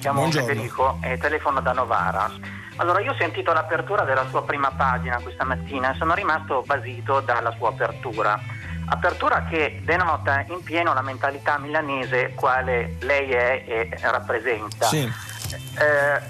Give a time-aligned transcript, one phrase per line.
[0.00, 0.48] chiamo buongiorno.
[0.48, 2.28] Federico e telefono da Novara.
[2.76, 7.20] Allora, io ho sentito l'apertura della sua prima pagina questa mattina e sono rimasto basito
[7.20, 8.40] dalla sua apertura.
[8.86, 14.86] Apertura che denota in pieno la mentalità milanese quale lei è e rappresenta.
[14.86, 15.28] Sì.
[15.78, 16.20] Eh,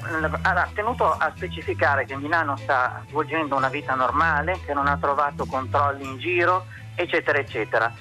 [0.42, 5.46] ha tenuto a specificare che Milano sta svolgendo una vita normale, che non ha trovato
[5.46, 7.92] controlli in giro, eccetera, eccetera.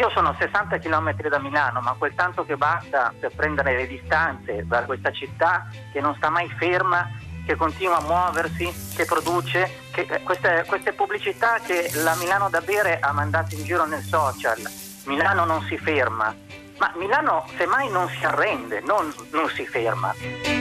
[0.00, 3.86] Io sono a 60 km da Milano, ma quel tanto che basta per prendere le
[3.86, 7.06] distanze da questa città che non sta mai ferma,
[7.44, 12.62] che continua a muoversi, che produce, che, eh, queste, queste pubblicità che la Milano da
[12.62, 14.62] bere ha mandato in giro nel social.
[15.04, 16.34] Milano non si ferma,
[16.78, 20.59] ma Milano semmai non si arrende, non, non si ferma.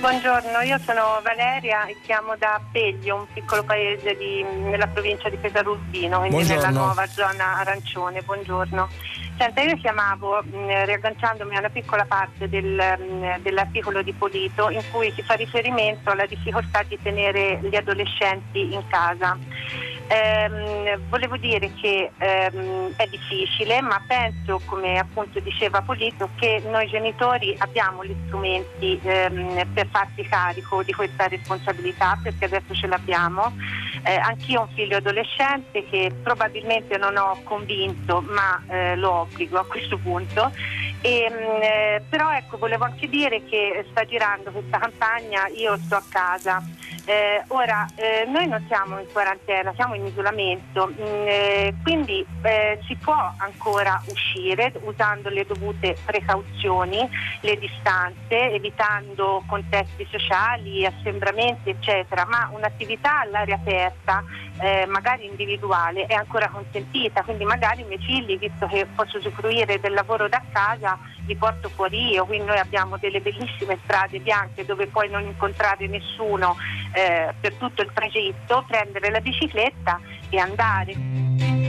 [0.00, 5.36] Buongiorno, io sono Valeria e chiamo da Peglio, un piccolo paese di, nella provincia di
[5.36, 6.62] Pesarurbino, quindi Buongiorno.
[6.62, 8.22] nella nuova zona arancione.
[8.22, 8.88] Buongiorno.
[9.36, 14.82] Senta, io chiamavo mh, riagganciandomi a una piccola parte del, mh, dell'articolo di Polito in
[14.90, 19.36] cui si fa riferimento alla difficoltà di tenere gli adolescenti in casa.
[20.12, 26.88] Ehm, volevo dire che ehm, è difficile, ma penso, come appunto diceva Polito, che noi
[26.88, 33.54] genitori abbiamo gli strumenti ehm, per farsi carico di questa responsabilità, perché adesso ce l'abbiamo.
[34.02, 39.60] Eh, anch'io ho un figlio adolescente che probabilmente non ho convinto, ma eh, lo obbligo
[39.60, 40.50] a questo punto.
[41.02, 45.94] E, ehm, eh, però ecco, volevo anche dire che sta girando questa campagna Io sto
[45.94, 46.60] a casa.
[47.04, 52.24] Eh, ora, eh, noi non siamo in quarantena, siamo in isolamento, mh, mm, eh, quindi
[52.42, 57.08] eh, si può ancora uscire usando le dovute precauzioni,
[57.40, 64.22] le distanze, evitando contesti sociali, assembramenti, eccetera, ma un'attività all'aria aperta,
[64.60, 69.80] eh, magari individuale, è ancora consentita, quindi magari i miei figli, visto che posso usufruire
[69.80, 74.64] del lavoro da casa, li porto fuori io, quindi noi abbiamo delle bellissime strade bianche
[74.64, 76.56] dove puoi non incontrare nessuno
[76.92, 81.59] eh, per tutto il tragitto, prendere la bicicletta e andare.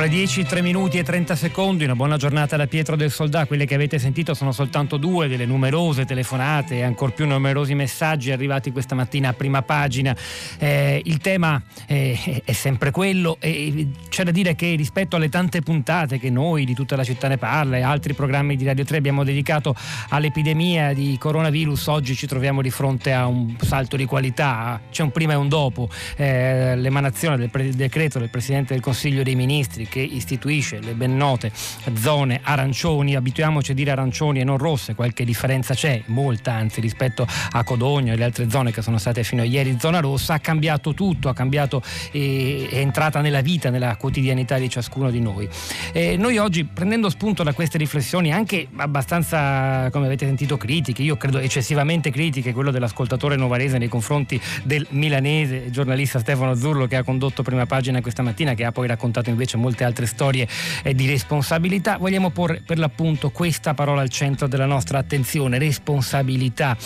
[0.00, 3.66] Le 10, 3 minuti e 30 secondi, una buona giornata da Pietro del Soldà, quelle
[3.66, 8.72] che avete sentito sono soltanto due delle numerose telefonate e ancor più numerosi messaggi arrivati
[8.72, 10.16] questa mattina a prima pagina.
[10.58, 13.36] Eh, il tema eh, è sempre quello.
[13.40, 17.28] E c'è da dire che rispetto alle tante puntate che noi di tutta la città
[17.28, 19.74] ne parla e altri programmi di Radio 3 abbiamo dedicato
[20.08, 25.10] all'epidemia di coronavirus, oggi ci troviamo di fronte a un salto di qualità, c'è un
[25.10, 29.88] prima e un dopo, eh, l'emanazione del pre- decreto del Presidente del Consiglio dei Ministri
[29.90, 31.52] che istituisce le ben note
[31.94, 37.26] zone arancioni, abituiamoci a dire arancioni e non rosse, qualche differenza c'è, molta anzi rispetto
[37.50, 40.38] a Codogno e le altre zone che sono state fino a ieri zona rossa, ha
[40.38, 45.48] cambiato tutto, ha cambiato, eh, è entrata nella vita, nella quotidianità di ciascuno di noi.
[45.92, 51.16] E noi oggi prendendo spunto da queste riflessioni anche abbastanza, come avete sentito, critiche, io
[51.16, 57.02] credo eccessivamente critiche, quello dell'ascoltatore novarese nei confronti del milanese giornalista Stefano Zurlo che ha
[57.02, 60.46] condotto prima pagina questa mattina, che ha poi raccontato invece molto molte altre storie
[60.82, 61.96] eh, di responsabilità.
[61.96, 66.76] Vogliamo porre per l'appunto questa parola al centro della nostra attenzione, responsabilità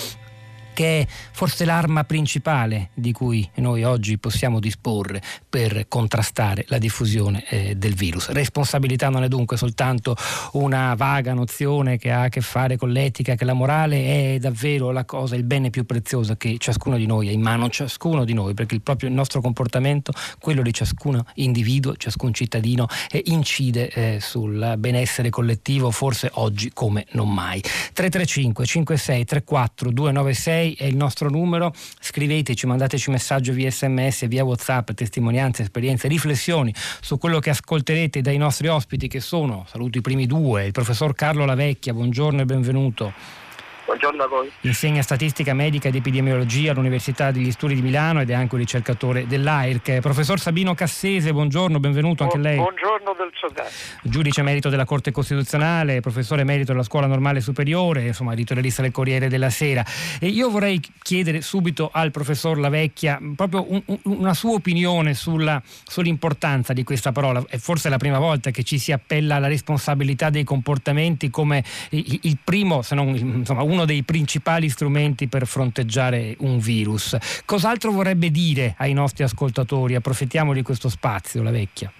[0.74, 7.44] che è forse l'arma principale di cui noi oggi possiamo disporre per contrastare la diffusione
[7.48, 8.28] eh, del virus.
[8.28, 10.14] Responsabilità non è dunque soltanto
[10.52, 14.90] una vaga nozione che ha a che fare con l'etica, che la morale è davvero
[14.90, 18.34] la cosa, il bene più prezioso che ciascuno di noi ha in mano, ciascuno di
[18.34, 23.90] noi, perché il, proprio, il nostro comportamento, quello di ciascun individuo, ciascun cittadino, eh, incide
[23.90, 27.60] eh, sul benessere collettivo, forse oggi come non mai.
[27.60, 34.44] 335 56 34 296 6 è il nostro numero, scriveteci, mandateci messaggio via sms, via
[34.44, 40.00] whatsapp, testimonianze, esperienze, riflessioni su quello che ascolterete dai nostri ospiti che sono, saluto i
[40.00, 43.43] primi due, il professor Carlo Lavecchia, buongiorno e benvenuto.
[43.84, 44.50] Buongiorno a voi.
[44.62, 49.26] Insegna statistica medica ed epidemiologia all'Università degli Studi di Milano ed è anche un ricercatore
[49.26, 50.00] dell'AIRC.
[50.00, 52.56] Professor Sabino Cassese, buongiorno, benvenuto anche lei.
[52.56, 53.68] Buongiorno del Soldano.
[54.02, 59.28] Giudice emerito della Corte Costituzionale, professore emerito della Scuola Normale Superiore, insomma editorialista del Corriere
[59.28, 59.84] della Sera.
[60.18, 65.60] E io vorrei chiedere subito al professor Lavecchia proprio un, un, una sua opinione sulla,
[65.64, 67.44] sull'importanza di questa parola.
[67.46, 72.20] È forse la prima volta che ci si appella alla responsabilità dei comportamenti come il,
[72.22, 77.16] il primo, se non insomma, uno dei principali strumenti per fronteggiare un virus.
[77.44, 79.96] Cos'altro vorrebbe dire ai nostri ascoltatori?
[79.96, 81.92] Approfittiamo di questo spazio, la vecchia.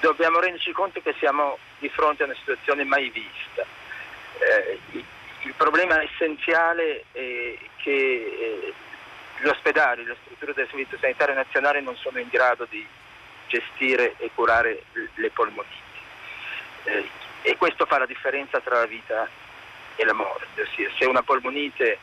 [0.00, 3.66] Dobbiamo renderci conto che siamo di fronte a una situazione mai vista.
[4.38, 8.72] Eh, il, problema essenziale è che eh,
[9.42, 12.86] gli ospedali, le strutture del Servizio Sanitario Nazionale non sono in grado di
[13.48, 14.84] gestire e curare
[15.14, 15.74] le polmoniti.
[16.84, 17.08] Eh,
[17.42, 19.28] e questo fa la differenza tra la vita
[20.00, 21.98] e la morte, ossia se una polmonite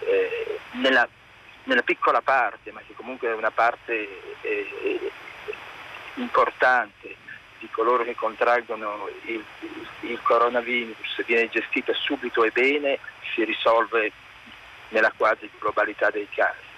[0.00, 1.08] eh, nella,
[1.64, 5.10] nella, piccola parte, ma che comunque è una parte eh,
[6.16, 7.16] importante
[7.58, 9.42] di coloro che contraggono il,
[10.00, 12.98] il coronavirus viene gestita subito e bene,
[13.32, 14.12] si risolve
[14.90, 16.68] nella quasi globalità dei casi.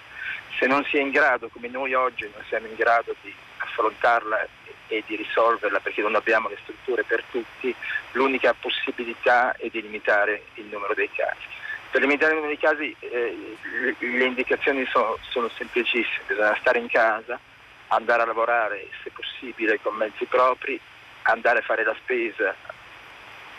[0.59, 4.47] Se non si è in grado, come noi oggi non siamo in grado di affrontarla
[4.93, 7.73] e di risolverla perché non abbiamo le strutture per tutti,
[8.11, 11.47] l'unica possibilità è di limitare il numero dei casi.
[11.89, 13.57] Per limitare il numero dei casi eh,
[13.97, 17.39] le indicazioni sono, sono semplicissime, bisogna stare in casa,
[17.87, 20.79] andare a lavorare se possibile con mezzi propri,
[21.23, 22.55] andare a fare la spesa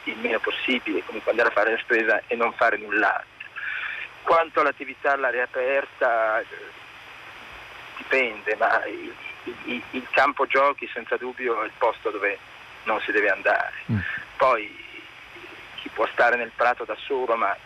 [0.04, 3.48] il meno possibile, comunque andare a fare la spesa e non fare null'altro.
[4.22, 6.42] Quanto all'attività all'aria aperta
[7.96, 8.82] dipende, ma
[9.44, 12.38] il, il, campo giochi senza dubbio è il posto dove
[12.84, 13.72] non si deve andare.
[13.90, 13.98] Mm.
[14.36, 14.84] Poi
[15.76, 17.56] chi può stare nel prato da solo, ma,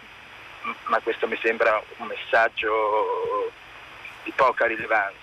[0.86, 3.52] ma questo mi sembra un messaggio
[4.24, 5.18] di poca rilevanza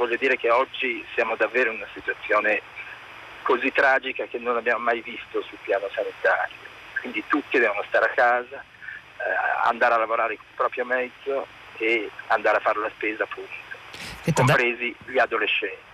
[0.00, 2.62] voglio dire che oggi siamo davvero in una situazione
[3.42, 6.56] così tragica che non abbiamo mai visto sul piano sanitario.
[7.00, 11.46] Quindi tutti devono stare a casa, eh, andare a lavorare con il proprio mezzo
[11.78, 13.52] e andare a fare la spesa appunto,
[14.32, 15.89] compresi gli adolescenti.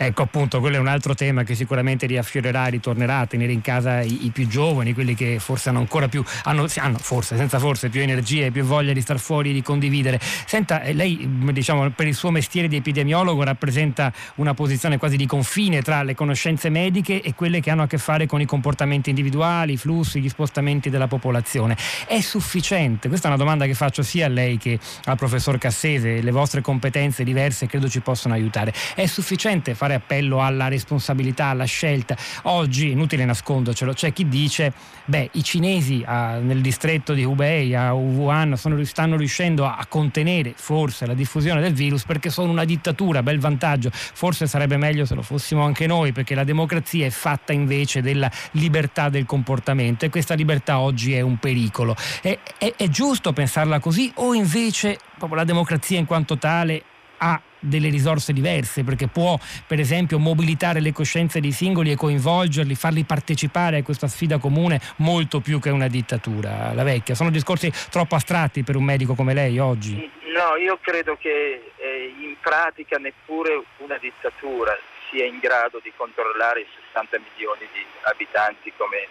[0.00, 3.60] Ecco appunto, quello è un altro tema che sicuramente riaffiorerà e ritornerà a tenere in
[3.60, 7.58] casa i, i, più giovani, quelli che forse hanno ancora più, hanno, hanno forse, senza
[7.58, 10.20] forse, più energia e più voglia di star fuori, di condividere.
[10.20, 15.26] Senta, eh, lei diciamo, per il suo mestiere di epidemiologo rappresenta una posizione quasi di
[15.26, 19.08] confine tra le conoscenze mediche e quelle che hanno a che fare con i comportamenti
[19.08, 21.76] individuali, i flussi, gli spostamenti della popolazione.
[22.06, 23.08] È sufficiente?
[23.08, 26.60] Questa è una domanda che faccio sia a lei che al professor Cassese, le vostre
[26.60, 28.72] competenze diverse credo ci possono aiutare.
[28.94, 32.16] È sufficiente fare fare appello alla responsabilità, alla scelta.
[32.42, 34.72] Oggi, inutile nascondercelo, c'è chi dice,
[35.06, 39.86] beh, i cinesi a, nel distretto di Hubei, a Wuhan, sono, stanno riuscendo a, a
[39.86, 43.90] contenere forse la diffusione del virus perché sono una dittatura, bel vantaggio.
[43.92, 48.30] Forse sarebbe meglio se lo fossimo anche noi, perché la democrazia è fatta invece della
[48.52, 51.96] libertà del comportamento e questa libertà oggi è un pericolo.
[52.20, 54.98] È, è, è giusto pensarla così o invece
[55.30, 56.82] la democrazia in quanto tale
[57.18, 62.74] ha delle risorse diverse perché può per esempio mobilitare le coscienze dei singoli e coinvolgerli,
[62.74, 67.14] farli partecipare a questa sfida comune molto più che una dittatura, la vecchia.
[67.14, 70.10] Sono discorsi troppo astratti per un medico come lei oggi?
[70.34, 74.76] No, io credo che eh, in pratica neppure una dittatura
[75.10, 79.08] sia in grado di controllare i 60 milioni di abitanti come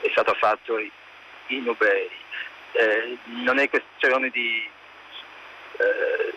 [0.00, 0.78] è stato fatto
[1.48, 2.08] in Ubei.
[2.72, 4.66] Eh, non è questione di
[5.78, 6.32] eh,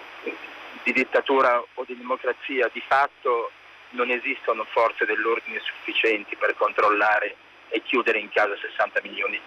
[0.85, 3.51] di dittatura o di democrazia, di fatto
[3.91, 7.35] non esistono forze dell'ordine sufficienti per controllare
[7.69, 9.41] e chiudere in casa 60 milioni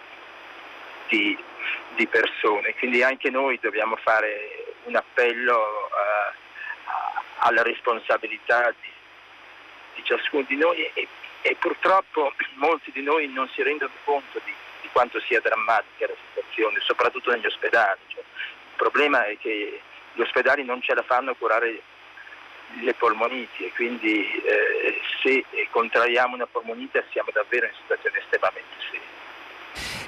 [1.07, 1.37] di,
[1.95, 2.75] di persone.
[2.75, 6.87] Quindi anche noi dobbiamo fare un appello uh,
[7.37, 8.91] alla responsabilità di,
[9.95, 11.07] di, ciascuno di noi e,
[11.41, 16.15] e, purtroppo molti di noi non si rendono conto di, di quanto sia drammatica la
[16.27, 17.99] situazione, soprattutto negli ospedali.
[18.07, 19.81] Cioè, il problema è che
[20.19, 21.81] gli ospedali non ce la fanno a curare
[22.81, 29.08] le polmoniti e quindi eh, se contraiamo una polmonite siamo davvero in situazione estremamente seria.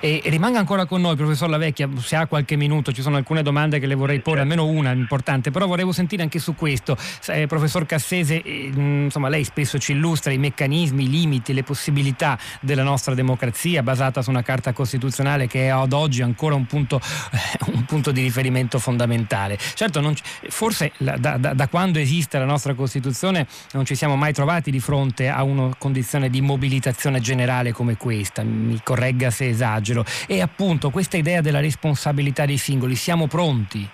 [0.04, 3.78] E rimanga ancora con noi, professor Lavecchia, se ha qualche minuto, ci sono alcune domande
[3.78, 4.60] che le vorrei porre, certo.
[4.60, 6.98] almeno una importante, però volevo sentire anche su questo.
[7.28, 12.36] Eh, professor Cassese, eh, insomma, lei spesso ci illustra i meccanismi, i limiti, le possibilità
[12.62, 17.00] della nostra democrazia basata su una carta costituzionale che è ad oggi ancora un punto,
[17.32, 19.56] eh, un punto di riferimento fondamentale.
[19.76, 20.16] Certo, non,
[20.50, 24.72] forse la, da, da, da quando esiste la nostra Costituzione non ci siamo mai trovati
[24.72, 30.06] di fronte a una condizione di mobilitazione generale come questa, mi corregga se esagero disagelo
[30.28, 33.88] e appunto questa idea della responsabilità dei singoli, siamo pronti,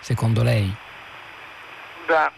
[0.00, 0.72] secondo lei?
[2.06, 2.30] Da,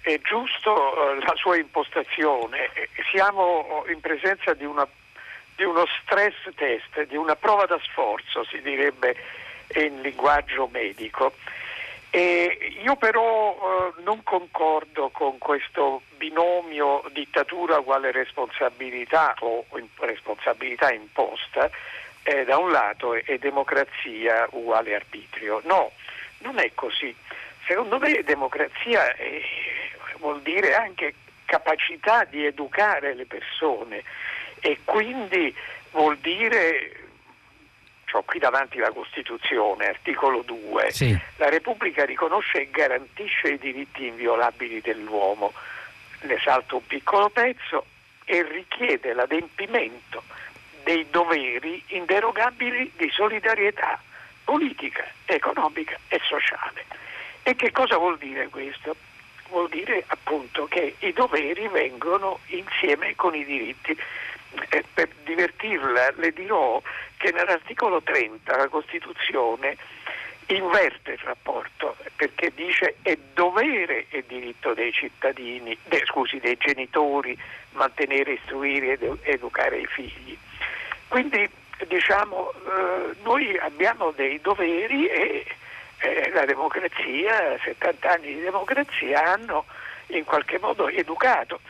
[0.00, 2.70] è giusto eh, la sua impostazione,
[3.10, 4.86] siamo in presenza di, una,
[5.56, 9.16] di uno stress test, di una prova da sforzo, si direbbe
[9.74, 11.32] in linguaggio medico.
[12.10, 19.66] E io però eh, non concordo con questo binomio dittatura uguale responsabilità o
[19.98, 21.70] responsabilità imposta
[22.28, 25.62] eh, da un lato e democrazia uguale arbitrio.
[25.64, 25.92] No,
[26.38, 27.14] non è così.
[27.66, 29.42] Secondo me democrazia eh,
[30.18, 31.14] vuol dire anche
[31.46, 34.02] capacità di educare le persone
[34.60, 35.54] e quindi
[35.92, 37.04] vuol dire
[38.12, 41.18] ho qui davanti la Costituzione, articolo 2, sì.
[41.36, 45.52] la Repubblica riconosce e garantisce i diritti inviolabili dell'uomo.
[46.22, 47.84] Ne salto un piccolo pezzo
[48.24, 50.22] e richiede l'adempimento
[50.88, 54.00] dei doveri inderogabili di solidarietà
[54.42, 56.86] politica, economica e sociale.
[57.42, 58.96] E che cosa vuol dire questo?
[59.50, 63.94] Vuol dire appunto che i doveri vengono insieme con i diritti.
[64.70, 66.80] E per divertirla le dirò
[67.18, 69.76] che nell'articolo 30 la Costituzione
[70.46, 77.38] inverte il rapporto perché dice è dovere e diritto dei cittadini, de, scusi, dei genitori
[77.72, 80.38] mantenere, istruire ed educare i figli.
[81.08, 81.48] Quindi
[81.86, 85.46] diciamo eh, noi abbiamo dei doveri e
[85.98, 89.64] eh, la democrazia, 70 anni di democrazia hanno
[90.08, 91.60] in qualche modo educato.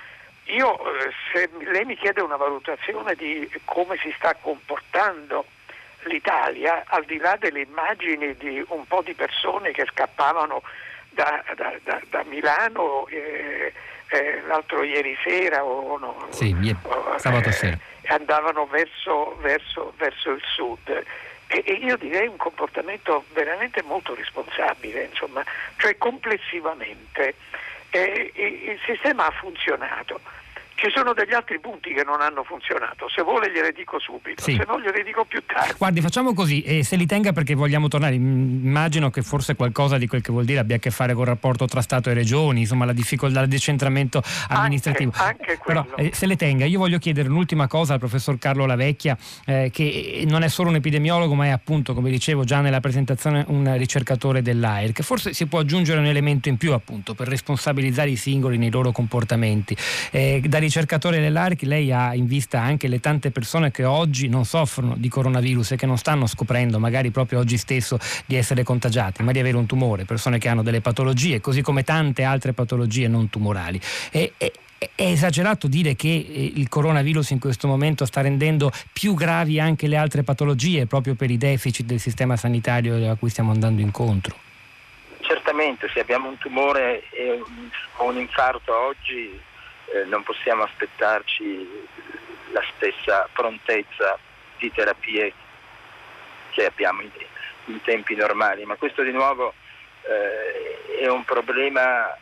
[0.45, 5.45] Io, eh, se lei mi chiede una valutazione di come si sta comportando
[6.03, 10.63] l'Italia, al di là delle immagini di un po' di persone che scappavano
[11.11, 13.73] da, da, da, da Milano eh,
[14.09, 17.77] eh, l'altro ieri sera o no, sì, o, sabato sera.
[18.03, 21.05] Eh, andavano verso, verso, verso il sud.
[21.47, 25.45] E, e, io direi un comportamento veramente molto responsabile, insomma,
[25.77, 27.35] cioè complessivamente
[27.91, 30.21] eh, il sistema ha funzionato.
[30.81, 34.55] Ci sono degli altri punti che non hanno funzionato, se vuole gliele dico subito, sì.
[34.55, 35.75] se no gliele dico più tardi.
[35.77, 40.07] Guardi, facciamo così, e se li tenga perché vogliamo tornare, immagino che forse qualcosa di
[40.07, 42.61] quel che vuol dire abbia a che fare con il rapporto tra Stato e Regioni,
[42.61, 45.11] insomma la difficoltà del decentramento amministrativo.
[45.17, 48.65] Anche, anche Però eh, se le tenga, io voglio chiedere un'ultima cosa al professor Carlo
[48.65, 52.79] Lavecchia, eh, che non è solo un epidemiologo, ma è appunto, come dicevo già nella
[52.79, 57.27] presentazione, un ricercatore dell'AIR, che forse si può aggiungere un elemento in più appunto per
[57.27, 59.77] responsabilizzare i singoli nei loro comportamenti.
[60.13, 64.45] Eh, da ricercatore dell'ARC lei ha in vista anche le tante persone che oggi non
[64.45, 69.23] soffrono di coronavirus e che non stanno scoprendo magari proprio oggi stesso di essere contagiati,
[69.23, 73.09] ma di avere un tumore, persone che hanno delle patologie, così come tante altre patologie
[73.09, 73.81] non tumorali.
[74.11, 74.53] E, e,
[74.95, 79.87] è esagerato dire che eh, il coronavirus in questo momento sta rendendo più gravi anche
[79.89, 84.37] le altre patologie proprio per i deficit del sistema sanitario a cui stiamo andando incontro?
[85.21, 87.03] Certamente, se abbiamo un tumore
[87.97, 89.47] o un infarto oggi
[89.93, 91.87] eh, non possiamo aspettarci
[92.53, 94.19] la stessa prontezza
[94.59, 95.33] di terapie
[96.51, 97.11] che abbiamo in,
[97.67, 99.55] in tempi normali, ma questo di nuovo
[100.03, 102.19] eh, è un problema eh,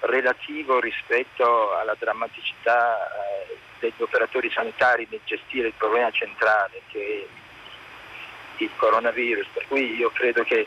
[0.00, 8.62] relativo rispetto alla drammaticità eh, degli operatori sanitari nel gestire il problema centrale che è
[8.62, 10.66] il coronavirus, per cui io credo che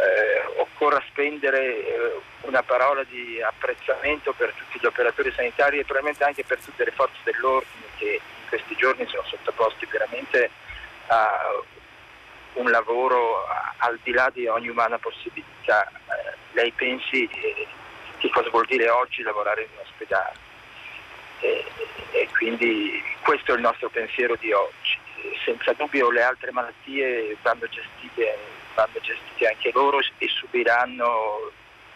[0.00, 6.24] eh, occorra spendere eh, una parola di apprezzamento per tutti gli operatori sanitari e probabilmente
[6.24, 10.50] anche per tutte le forze dell'ordine che in questi giorni sono sottoposti veramente
[11.08, 11.62] a
[12.54, 13.46] un lavoro
[13.78, 15.86] al di là di ogni umana possibilità.
[15.86, 17.66] Eh, lei pensi eh,
[18.18, 20.48] che cosa vuol dire oggi lavorare in un ospedale?
[21.40, 21.64] E,
[22.12, 24.98] e quindi questo è il nostro pensiero di oggi.
[25.44, 31.50] Senza dubbio le altre malattie vanno gestite vanno gestiti anche loro e subiranno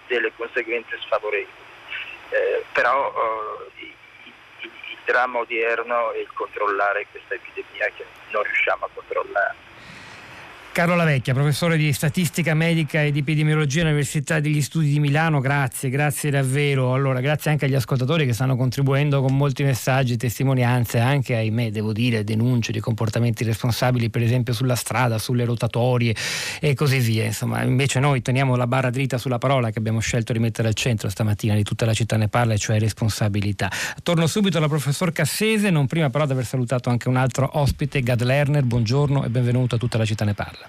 [0.07, 1.63] delle conseguenze sfavorevoli.
[2.31, 3.95] Eh, però eh, il,
[4.61, 9.73] il, il dramma odierno è il controllare questa epidemia che non riusciamo a controllare.
[10.75, 16.31] Carlo Lavecchia, professore di statistica medica ed epidemiologia all'Università degli Studi di Milano, grazie, grazie
[16.31, 16.95] davvero.
[16.95, 21.93] Allora, grazie anche agli ascoltatori che stanno contribuendo con molti messaggi, testimonianze, anche ahimè, devo
[21.93, 26.13] dire, denunce di comportamenti responsabili, per esempio sulla strada, sulle rotatorie
[26.59, 27.23] e così via.
[27.23, 30.75] Insomma, invece noi teniamo la barra dritta sulla parola che abbiamo scelto di mettere al
[30.75, 33.71] centro stamattina di tutta la città ne parla, cioè responsabilità.
[34.03, 38.03] Torno subito alla professor Cassese, non prima però di aver salutato anche un altro ospite,
[38.03, 40.64] Gad Lerner, buongiorno e benvenuto a tutta la città ne parla.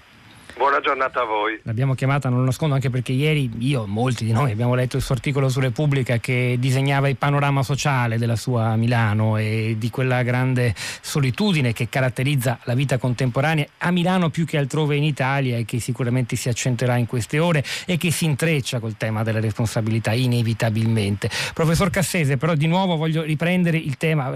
[0.56, 1.60] Buona giornata a voi.
[1.64, 5.02] L'abbiamo chiamata, non lo nascondo, anche perché ieri io, molti di noi, abbiamo letto il
[5.02, 10.22] suo articolo su Repubblica che disegnava il panorama sociale della sua Milano e di quella
[10.22, 15.66] grande solitudine che caratterizza la vita contemporanea a Milano più che altrove in Italia e
[15.66, 20.14] che sicuramente si accentuerà in queste ore e che si intreccia col tema della responsabilità
[20.14, 21.28] inevitabilmente.
[21.52, 24.32] Professor Cassese, però di nuovo voglio riprendere il tema,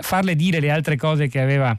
[0.00, 1.76] farle dire le altre cose che aveva,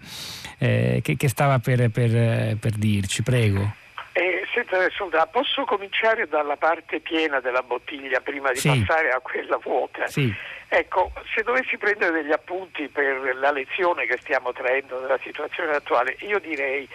[0.59, 3.78] eh, che, che, stava per, per, per dirci, prego.
[4.19, 8.67] Eh, senta, soldato, posso cominciare dalla parte piena della bottiglia prima di sì.
[8.67, 10.07] passare a quella vuota?
[10.07, 10.35] Sì.
[10.67, 16.17] Ecco, se dovessi prendere degli appunti per la lezione che stiamo traendo della situazione attuale,
[16.19, 16.85] io direi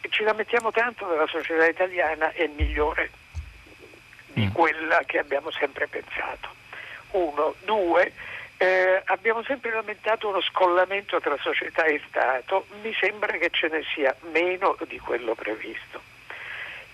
[0.00, 3.10] che ci lamentiamo tanto della società italiana è migliore
[4.28, 4.52] di mm.
[4.52, 6.48] quella che abbiamo sempre pensato.
[7.10, 8.14] Uno, due,
[8.56, 13.82] eh, abbiamo sempre lamentato uno scollamento tra società e Stato, mi sembra che ce ne
[13.94, 16.11] sia meno di quello previsto.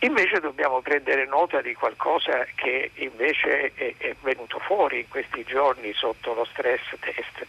[0.00, 5.92] Invece dobbiamo prendere nota di qualcosa che invece è, è venuto fuori in questi giorni
[5.92, 7.44] sotto lo stress test.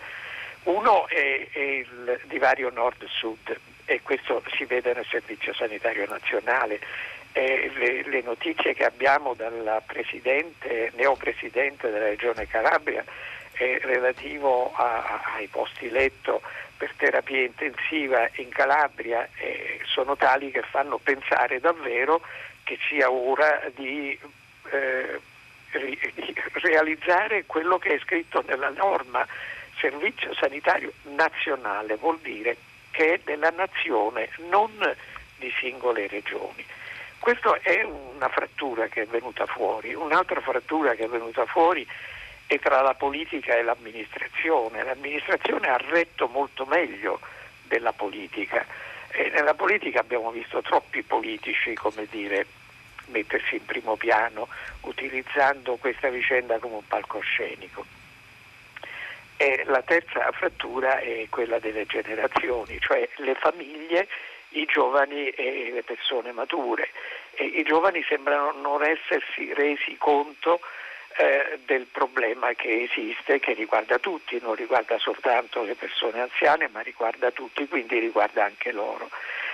[0.63, 6.79] Uno è, è il divario nord-sud e questo si vede nel Servizio Sanitario Nazionale.
[7.33, 13.05] Eh, le, le, notizie che abbiamo dal presidente, neopresidente della Regione Calabria
[13.53, 16.41] eh, relativo a, ai posti letto
[16.79, 22.21] per terapia intensiva in Calabria eh, sono tali che fanno pensare davvero
[22.63, 24.17] che sia ora di,
[24.71, 25.19] eh,
[25.73, 29.27] di realizzare quello che è scritto nella norma
[29.77, 32.55] servizio sanitario nazionale, vuol dire
[32.91, 34.71] che è della nazione, non
[35.35, 36.65] di singole regioni.
[37.19, 41.85] Questa è una frattura che è venuta fuori, un'altra frattura che è venuta fuori
[42.51, 44.83] e tra la politica e l'amministrazione.
[44.83, 47.19] L'amministrazione ha retto molto meglio
[47.67, 48.65] della politica
[49.11, 52.47] e nella politica abbiamo visto troppi politici, come dire,
[53.09, 54.47] mettersi in primo piano
[54.81, 57.85] utilizzando questa vicenda come un palcoscenico.
[59.37, 64.07] E la terza frattura è quella delle generazioni, cioè le famiglie,
[64.49, 66.89] i giovani e le persone mature.
[67.35, 70.61] E I giovani sembrano non essersi resi conto
[71.19, 76.79] eh, del problema che esiste, che riguarda tutti, non riguarda soltanto le persone anziane, ma
[76.79, 79.09] riguarda tutti, quindi riguarda anche loro.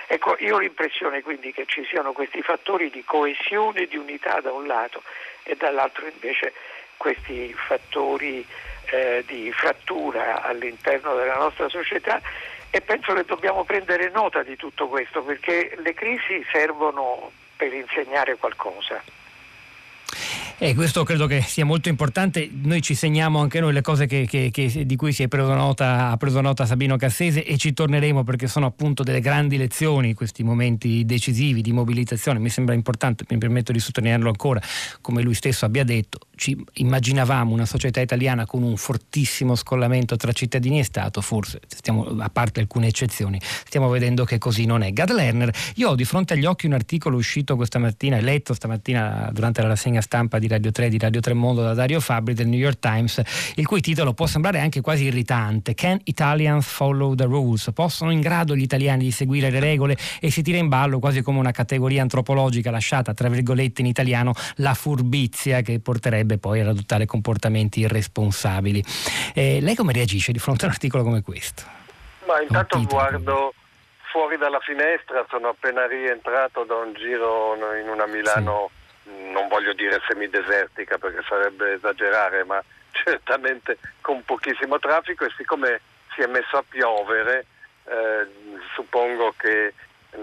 [0.06, 4.40] Ecco, io ho l'impressione quindi che ci siano questi fattori di coesione e di unità
[4.40, 5.02] da un lato
[5.42, 6.52] e dall'altro invece
[6.96, 8.46] questi fattori
[8.90, 12.22] eh, di frattura all'interno della nostra società
[12.70, 18.36] e penso che dobbiamo prendere nota di tutto questo perché le crisi servono per insegnare
[18.36, 19.24] qualcosa.
[20.58, 22.48] E questo credo che sia molto importante.
[22.50, 25.52] Noi ci segniamo anche noi le cose che, che, che, di cui si è preso
[25.52, 30.14] nota, ha preso nota Sabino Cassese e ci torneremo perché sono appunto delle grandi lezioni,
[30.14, 32.38] questi momenti decisivi di mobilitazione.
[32.38, 34.58] Mi sembra importante, mi permetto di sottolinearlo ancora,
[35.02, 40.32] come lui stesso abbia detto, ci immaginavamo una società italiana con un fortissimo scollamento tra
[40.32, 44.92] cittadini e Stato, forse, stiamo, a parte alcune eccezioni, stiamo vedendo che così non è.
[44.92, 49.30] Gad Lerner, io ho di fronte agli occhi un articolo uscito questa mattina, letto stamattina
[49.32, 52.32] durante la rassegna stampa di di Radio 3 di Radio 3 Mondo da Dario Fabri
[52.32, 53.20] del New York Times,
[53.56, 55.74] il cui titolo può sembrare anche quasi irritante.
[55.74, 57.70] Can Italians follow the rules?
[57.74, 61.22] Possono in grado gli italiani di seguire le regole e si tira in ballo quasi
[61.22, 66.68] come una categoria antropologica lasciata tra virgolette in italiano la furbizia che porterebbe poi ad
[66.68, 68.82] adottare comportamenti irresponsabili.
[69.34, 71.62] Eh, lei come reagisce di fronte a un articolo come questo?
[72.26, 73.54] Ma intanto guardo
[74.10, 79.72] fuori dalla finestra, sono appena rientrato da un giro in una Milano sì non voglio
[79.72, 85.80] dire semidesertica perché sarebbe esagerare, ma certamente con pochissimo traffico e siccome
[86.14, 87.46] si è messo a piovere,
[87.84, 88.26] eh,
[88.74, 89.74] suppongo che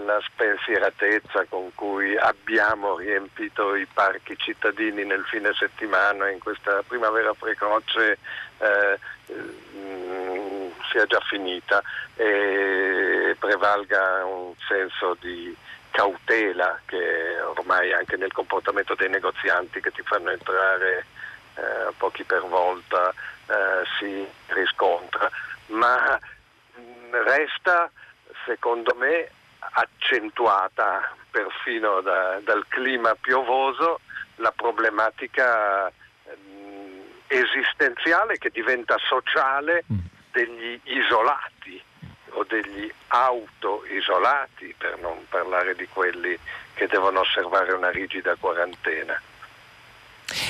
[0.04, 7.32] la spensieratezza con cui abbiamo riempito i parchi cittadini nel fine settimana in questa primavera
[7.34, 8.18] precoce
[8.58, 8.98] eh,
[10.90, 11.82] sia già finita
[12.16, 15.54] e prevalga un senso di
[15.90, 21.06] cautela che ormai anche nel comportamento dei negozianti che ti fanno entrare
[21.54, 23.12] eh, pochi per volta
[23.46, 25.30] eh, si riscontra,
[25.66, 26.18] ma
[27.24, 27.90] resta
[28.44, 29.30] secondo me
[29.72, 34.00] accentuata perfino da, dal clima piovoso
[34.36, 39.98] la problematica mh, esistenziale che diventa sociale mm.
[40.32, 41.82] degli isolati
[42.30, 46.36] o degli auto isolati, per non parlare di quelli
[46.74, 49.20] che devono osservare una rigida quarantena.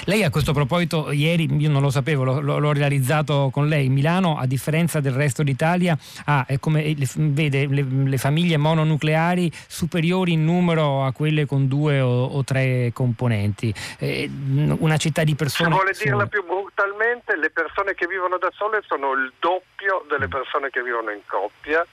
[0.05, 4.39] Lei a questo proposito, ieri, io non lo sapevo, lo, l'ho realizzato con lei, Milano
[4.39, 10.45] a differenza del resto d'Italia ha, come, le, vede le, le, famiglie mononucleari superiori in
[10.45, 13.75] numero a quelle con due o, o tre componenti.
[13.99, 14.31] Eh,
[14.79, 15.71] una città di persone...
[15.71, 20.29] Se vuole dirla più brutalmente, le persone che vivono da sole sono il doppio delle
[20.29, 21.85] persone che vivono in coppia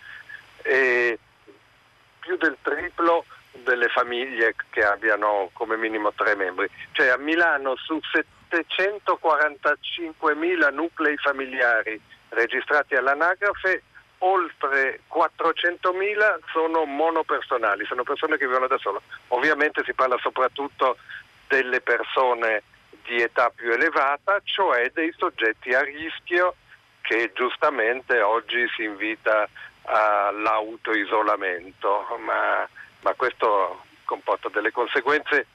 [0.63, 1.17] e
[2.19, 6.69] più del triplo delle famiglie che abbiano come minimo tre membri.
[6.91, 7.99] Cioè a Milano su
[8.49, 13.83] 745.000 nuclei familiari registrati all'anagrafe,
[14.19, 19.01] oltre 400.000 sono monopersonali, sono persone che vivono da solo.
[19.29, 20.97] Ovviamente si parla soprattutto
[21.47, 22.63] delle persone
[23.03, 26.55] di età più elevata, cioè dei soggetti a rischio
[27.01, 29.49] che giustamente oggi si invita
[29.83, 32.69] all'autoisolamento, ma
[33.01, 35.47] ma questo comporta delle conseguenze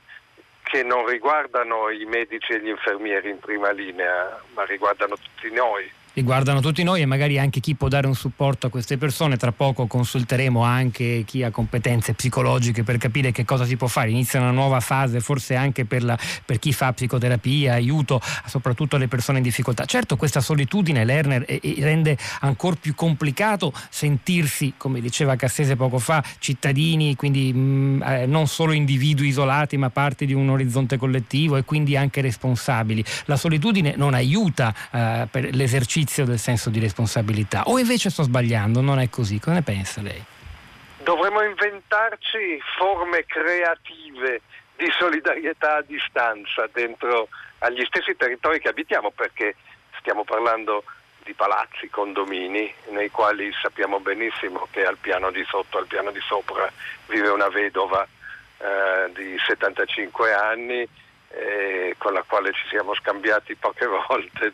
[0.62, 5.90] che non riguardano i medici e gli infermieri in prima linea, ma riguardano tutti noi.
[6.16, 9.36] Riguardano tutti noi e magari anche chi può dare un supporto a queste persone.
[9.36, 14.10] Tra poco consulteremo anche chi ha competenze psicologiche per capire che cosa si può fare.
[14.10, 19.08] Inizia una nuova fase, forse anche per, la, per chi fa psicoterapia, aiuto soprattutto alle
[19.08, 19.84] persone in difficoltà.
[19.84, 21.44] Certo, questa solitudine, Lerner,
[21.80, 28.26] rende ancora più complicato sentirsi, come diceva Cassese poco fa, cittadini, quindi mh, mm, eh,
[28.26, 33.04] non solo individui isolati, ma parte di un orizzonte collettivo e quindi anche responsabili.
[33.26, 37.64] La solitudine non aiuta eh, per l'esercizio del senso di responsabilità.
[37.66, 39.38] O invece sto sbagliando, non è così.
[39.38, 40.22] Cosa ne pensa lei?
[41.02, 44.40] Dovremmo inventarci forme creative
[44.76, 49.56] di solidarietà a distanza dentro agli stessi territori che abitiamo perché
[49.98, 50.84] stiamo parlando
[51.24, 56.20] di palazzi, condomini, nei quali sappiamo benissimo che al piano di sotto, al piano di
[56.20, 56.70] sopra
[57.06, 58.06] vive una vedova
[58.58, 60.88] eh, di 75 anni
[61.28, 64.52] eh, con la quale ci siamo scambiati poche volte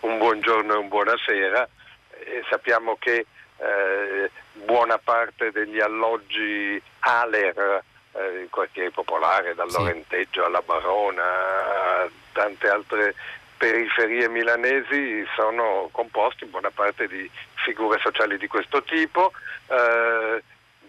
[0.00, 1.68] un buongiorno e un buonasera
[2.10, 10.44] e sappiamo che eh, buona parte degli alloggi ALER eh, in quartiere popolare, dal Lorenteggio
[10.44, 13.14] alla Barona, a tante altre
[13.56, 19.32] periferie milanesi sono composti in buona parte di figure sociali di questo tipo.
[19.68, 20.42] Eh,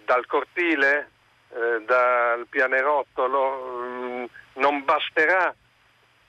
[0.06, 1.10] dal cortile,
[1.50, 5.54] eh, dal pianerottolo, mh, mm, non basterà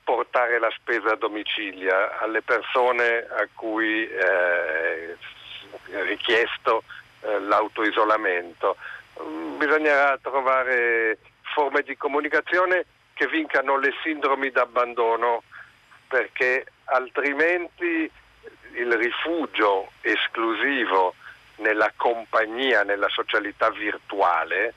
[0.07, 5.17] portare la spesa a domicilia alle persone a cui è
[6.05, 6.85] richiesto
[7.23, 8.77] eh, l'autoisolamento.
[9.21, 15.43] Mm, bisognerà trovare forme di comunicazione che vincano le sindromi d'abbandono
[16.07, 18.09] perché altrimenti
[18.75, 21.17] il rifugio esclusivo
[21.57, 24.73] nella compagnia, nella socialità virtuale,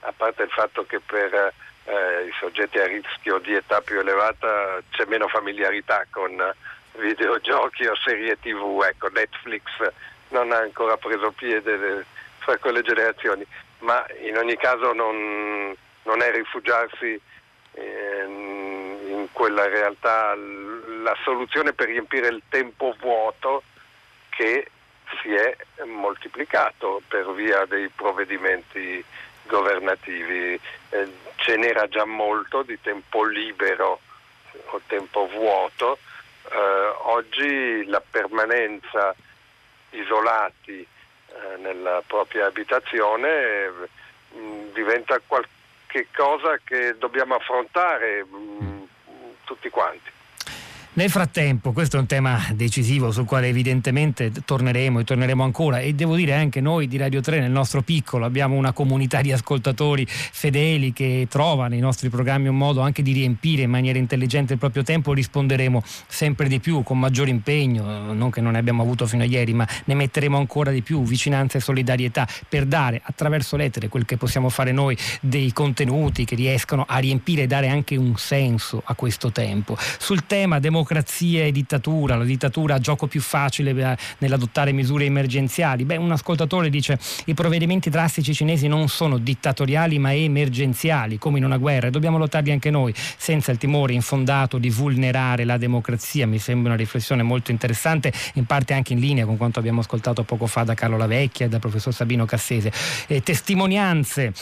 [0.00, 4.80] a parte il fatto che per eh, i soggetti a rischio di età più elevata
[4.90, 6.30] c'è meno familiarità con
[6.98, 9.62] videogiochi o serie tv, ecco Netflix
[10.28, 12.04] non ha ancora preso piede
[12.38, 13.44] fra quelle generazioni,
[13.80, 17.20] ma in ogni caso non, non è rifugiarsi
[17.72, 20.34] eh, in quella realtà.
[20.34, 23.62] La soluzione per riempire il tempo vuoto
[24.30, 24.70] che
[25.20, 29.04] si è moltiplicato per via dei provvedimenti
[29.44, 30.58] governativi.
[30.90, 34.00] Eh, ce n'era già molto di tempo libero
[34.66, 35.98] o tempo vuoto,
[36.50, 39.14] eh, oggi la permanenza
[39.90, 48.82] isolati eh, nella propria abitazione mh, mm, diventa qualche cosa che dobbiamo affrontare mh, mm,
[49.44, 50.10] tutti quanti.
[50.94, 55.94] Nel frattempo, questo è un tema decisivo sul quale evidentemente torneremo e torneremo ancora e
[55.94, 60.06] devo dire anche noi di Radio 3 nel nostro piccolo abbiamo una comunità di ascoltatori
[60.06, 64.58] fedeli che trovano i nostri programmi un modo anche di riempire in maniera intelligente il
[64.58, 69.06] proprio tempo, risponderemo sempre di più con maggiore impegno, non che non ne abbiamo avuto
[69.06, 73.56] fino a ieri, ma ne metteremo ancora di più, vicinanza e solidarietà per dare attraverso
[73.56, 77.96] l'etere quel che possiamo fare noi dei contenuti che riescono a riempire e dare anche
[77.96, 79.74] un senso a questo tempo.
[79.98, 85.04] Sul tema democrazia democrazia e dittatura, la dittatura ha gioco più facile eh, nell'adottare misure
[85.04, 85.84] emergenziali.
[85.84, 91.44] Beh, un ascoltatore dice i provvedimenti drastici cinesi non sono dittatoriali ma emergenziali, come in
[91.44, 96.26] una guerra, e dobbiamo lottarli anche noi, senza il timore infondato di vulnerare la democrazia.
[96.26, 100.24] Mi sembra una riflessione molto interessante, in parte anche in linea con quanto abbiamo ascoltato
[100.24, 102.72] poco fa da Carlo Lavecchia e dal professor Sabino Cassese.
[103.06, 104.32] Eh, testimonianze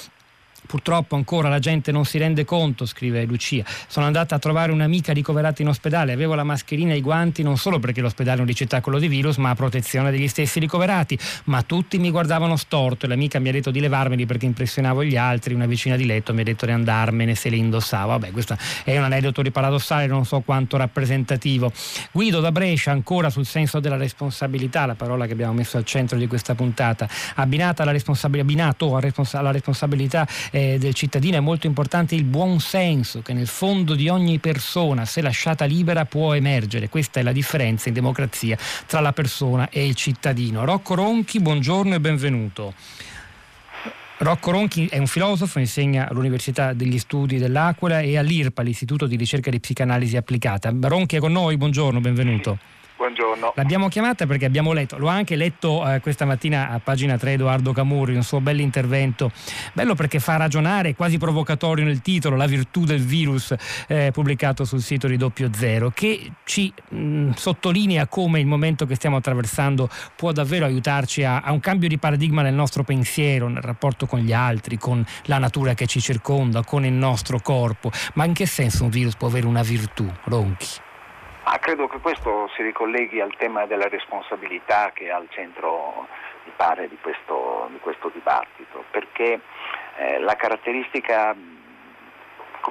[0.70, 3.64] Purtroppo ancora la gente non si rende conto, scrive Lucia.
[3.88, 7.56] Sono andata a trovare un'amica ricoverata in ospedale, avevo la mascherina e i guanti non
[7.56, 11.18] solo perché l'ospedale è un ricettacolo di virus, ma a protezione degli stessi ricoverati.
[11.46, 15.16] Ma tutti mi guardavano storto e l'amica mi ha detto di levarmeli perché impressionavo gli
[15.16, 15.54] altri.
[15.54, 18.10] Una vicina di letto mi ha detto di andarmene se le indossavo.
[18.10, 21.72] Vabbè, questo è un aneddoto paradossale, non so quanto rappresentativo.
[22.12, 26.16] Guido da Brescia, ancora sul senso della responsabilità, la parola che abbiamo messo al centro
[26.16, 30.28] di questa puntata, abbinata alla responsabilità, abbinato alla responsabilità
[30.60, 35.06] eh, del cittadino è molto importante il buon senso che nel fondo di ogni persona,
[35.06, 36.88] se lasciata libera, può emergere.
[36.88, 40.64] Questa è la differenza in democrazia tra la persona e il cittadino.
[40.64, 42.74] Rocco Ronchi, buongiorno e benvenuto.
[44.18, 49.48] Rocco Ronchi è un filosofo, insegna all'Università degli Studi dell'Aquila e all'IRPA, l'Istituto di ricerca
[49.48, 50.70] di psicanalisi applicata.
[50.78, 52.58] Ronchi è con noi, buongiorno, benvenuto.
[53.00, 53.54] Buongiorno.
[53.56, 57.72] L'abbiamo chiamata perché abbiamo letto, l'ho anche letto eh, questa mattina a pagina 3 Edoardo
[57.72, 59.32] Camurri, un suo bell'intervento,
[59.72, 63.54] bello perché fa ragionare, quasi provocatorio nel titolo, La virtù del virus,
[63.88, 68.84] eh, pubblicato sul sito di Doppio Zero, che ci mh, mm, sottolinea come il momento
[68.84, 73.48] che stiamo attraversando può davvero aiutarci a, a un cambio di paradigma nel nostro pensiero,
[73.48, 77.90] nel rapporto con gli altri, con la natura che ci circonda, con il nostro corpo.
[78.12, 80.88] Ma in che senso un virus può avere una virtù, Ronchi?
[81.50, 86.06] Ma credo che questo si ricolleghi al tema della responsabilità che è al centro,
[86.44, 89.40] mi pare, di questo, di questo dibattito, perché
[89.96, 91.34] eh, la caratteristica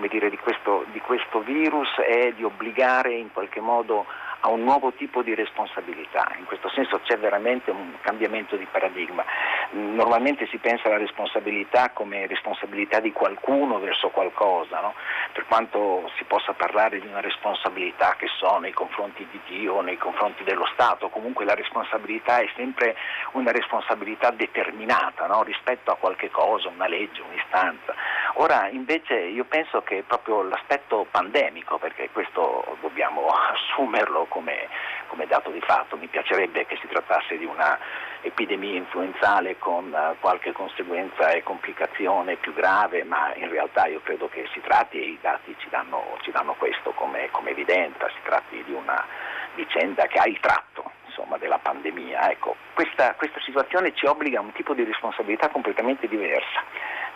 [0.08, 4.06] dire, di, questo, di questo virus è di obbligare in qualche modo
[4.40, 6.32] a un nuovo tipo di responsabilità.
[6.38, 9.26] In questo senso c'è veramente un cambiamento di paradigma.
[9.72, 14.94] Normalmente si pensa alla responsabilità come responsabilità di qualcuno verso qualcosa, no?
[15.32, 19.98] per quanto si possa parlare di una responsabilità che so nei confronti di Dio nei
[19.98, 22.96] confronti dello Stato, comunque la responsabilità è sempre
[23.34, 25.44] una responsabilità determinata no?
[25.44, 27.94] rispetto a qualche cosa, una legge, un'istanza.
[28.36, 34.68] Ora invece io penso che proprio l'aspetto pandemico, perché questo dobbiamo assumerlo come,
[35.08, 35.96] come dato di fatto.
[35.96, 37.78] Mi piacerebbe che si trattasse di una
[38.22, 44.28] epidemia influenzale con uh, qualche conseguenza e complicazione più grave, ma in realtà io credo
[44.30, 48.20] che si tratti, e i dati ci danno, ci danno questo come, come, evidenza, si
[48.24, 49.06] tratti di una
[49.56, 52.30] vicenda che ha il tratto insomma, della pandemia.
[52.32, 56.64] Ecco, questa, questa situazione ci obbliga a un tipo di responsabilità completamente diversa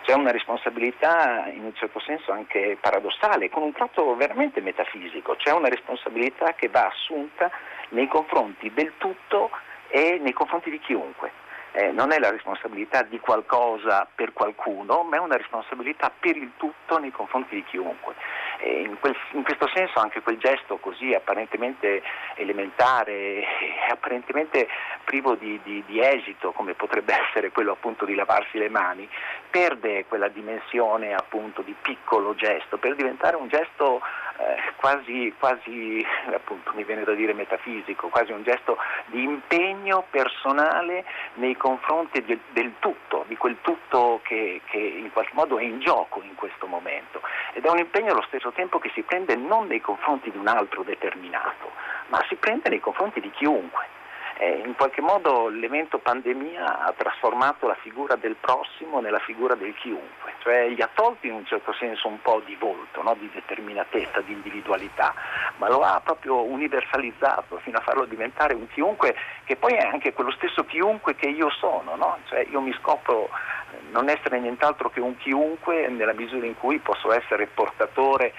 [0.04, 5.50] c'è una responsabilità in un certo senso anche paradossale, con un tratto veramente metafisico, c'è
[5.50, 7.50] una responsabilità che va assunta
[7.88, 9.50] nei confronti del tutto
[9.94, 11.30] e nei confronti di chiunque
[11.70, 16.52] eh, non è la responsabilità di qualcosa per qualcuno, ma è una responsabilità per il
[16.56, 18.14] tutto nei confronti di chiunque.
[18.62, 22.02] In, quel, in, questo senso anche quel gesto così apparentemente
[22.36, 23.44] elementare
[23.90, 24.68] apparentemente
[25.04, 29.08] privo di, di, di, esito, come potrebbe essere quello appunto di lavarsi le mani,
[29.50, 34.33] perde quella dimensione appunto di piccolo gesto per diventare un gesto eh,
[34.76, 41.56] quasi, quasi, appunto, mi viene da dire metafisico, quasi un gesto di impegno personale nei
[41.56, 46.22] confronti del, del tutto, di quel tutto che, che, in qualche modo è in gioco
[46.22, 47.20] in questo momento.
[47.52, 50.48] Ed è un impegno allo stesso tempo che si prende non nei confronti di un
[50.48, 51.70] altro determinato,
[52.08, 53.93] ma si prende nei confronti di chiunque.
[54.36, 59.72] Eh, in qualche modo l'evento pandemia ha trasformato la figura del prossimo nella figura del
[59.74, 63.14] chiunque, cioè gli ha tolto in un certo senso un po' di volto, no?
[63.14, 65.14] di determinatezza, di individualità,
[65.58, 70.12] ma lo ha proprio universalizzato fino a farlo diventare un chiunque che poi è anche
[70.12, 72.18] quello stesso chiunque che io sono, no?
[72.26, 73.28] cioè io mi scopro
[73.70, 78.32] eh, non essere nient'altro che un chiunque nella misura in cui posso essere portatore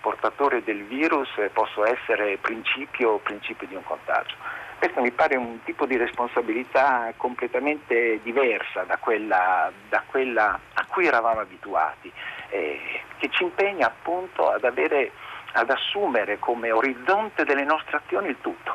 [0.00, 4.34] portatore del virus posso essere principio, principio di un contagio.
[4.80, 11.04] Questo mi pare un tipo di responsabilità completamente diversa da quella, da quella a cui
[11.04, 12.10] eravamo abituati,
[12.48, 15.12] eh, che ci impegna appunto ad, avere,
[15.52, 18.74] ad assumere come orizzonte delle nostre azioni il tutto.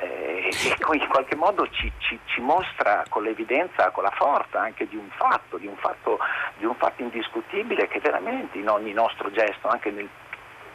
[0.00, 0.50] Eh,
[0.92, 5.08] in qualche modo ci, ci, ci, mostra con l'evidenza, con la forza anche di un
[5.16, 6.18] fatto, di un fatto,
[6.58, 10.08] di un fatto indiscutibile che veramente in ogni nostro gesto, anche nel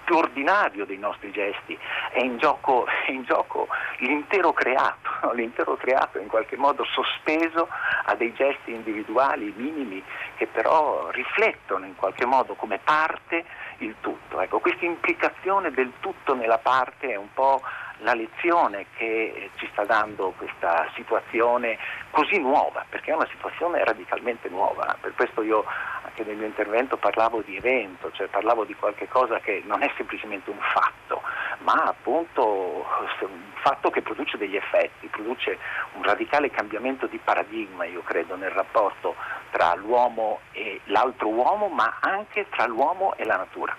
[0.06, 1.78] più ordinario dei nostri gesti,
[2.12, 5.34] è in gioco, è in gioco l'intero creato, no?
[5.36, 7.68] l'intero creato in qualche modo sospeso
[8.06, 10.02] a dei gesti individuali minimi
[10.38, 13.44] che però riflettono in qualche modo come parte
[13.80, 14.40] il tutto.
[14.40, 17.62] Ecco, questa implicazione del tutto nella parte è un po'
[18.00, 21.78] la lezione che ci sta dando questa situazione
[22.12, 24.98] così nuova, perché è una situazione radicalmente nuova.
[25.00, 25.64] Per questo io
[26.04, 30.50] anche nel mio intervento parlavo di evento, cioè parlavo di qualcosa che non è semplicemente
[30.50, 31.22] un fatto,
[31.60, 32.86] ma appunto
[33.22, 35.58] un fatto che produce degli effetti, produce
[35.94, 39.16] un radicale cambiamento di paradigma, io credo, nel rapporto
[39.52, 43.76] tra l'uomo e l'altro uomo, ma anche tra l'uomo e la natura.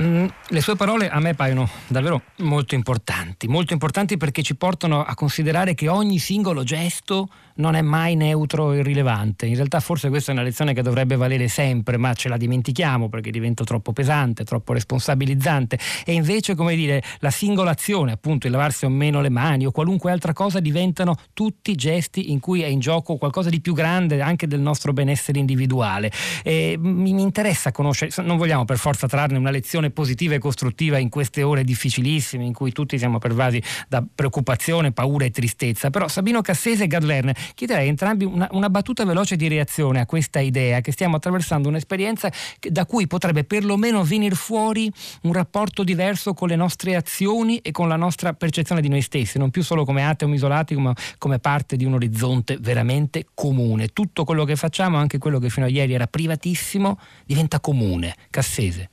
[0.00, 5.04] Mm, le sue parole a me paiono davvero molto importanti, molto importanti perché ci portano
[5.04, 9.46] a considerare che ogni singolo gesto non è mai neutro e irrilevante.
[9.46, 13.08] In realtà forse questa è una lezione che dovrebbe valere sempre, ma ce la dimentichiamo
[13.08, 18.52] perché diventa troppo pesante, troppo responsabilizzante e invece, come dire, la singola azione, appunto il
[18.52, 22.66] lavarsi o meno le mani o qualunque altra cosa diventano tutti gesti in cui è
[22.66, 26.10] in gioco qualcosa di più grande anche del nostro benessere individuale.
[26.42, 30.98] E mi, mi interessa conoscere, non vogliamo per forza trarne una lezione positiva e costruttiva
[30.98, 36.08] in queste ore difficilissime in cui tutti siamo pervasi da preoccupazione, paura e tristezza, però
[36.08, 40.06] Sabino Cassese e Gad Lerner chiederei a entrambi una, una, battuta veloce di reazione a
[40.06, 46.34] questa idea che stiamo attraversando un'esperienza da cui potrebbe perlomeno venire fuori un rapporto diverso
[46.34, 49.84] con le nostre azioni e con la nostra percezione di noi stessi, non più solo
[49.84, 53.88] come o isolati, ma come parte di un orizzonte veramente comune.
[53.88, 58.14] Tutto quello che facciamo, anche quello che fino a ieri era privatissimo, diventa comune.
[58.30, 58.90] Cassese.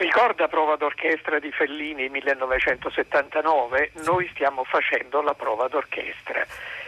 [0.00, 3.90] Ricorda prova d'orchestra di Fellini 1979?
[4.06, 6.42] Noi stiamo facendo la prova d'orchestra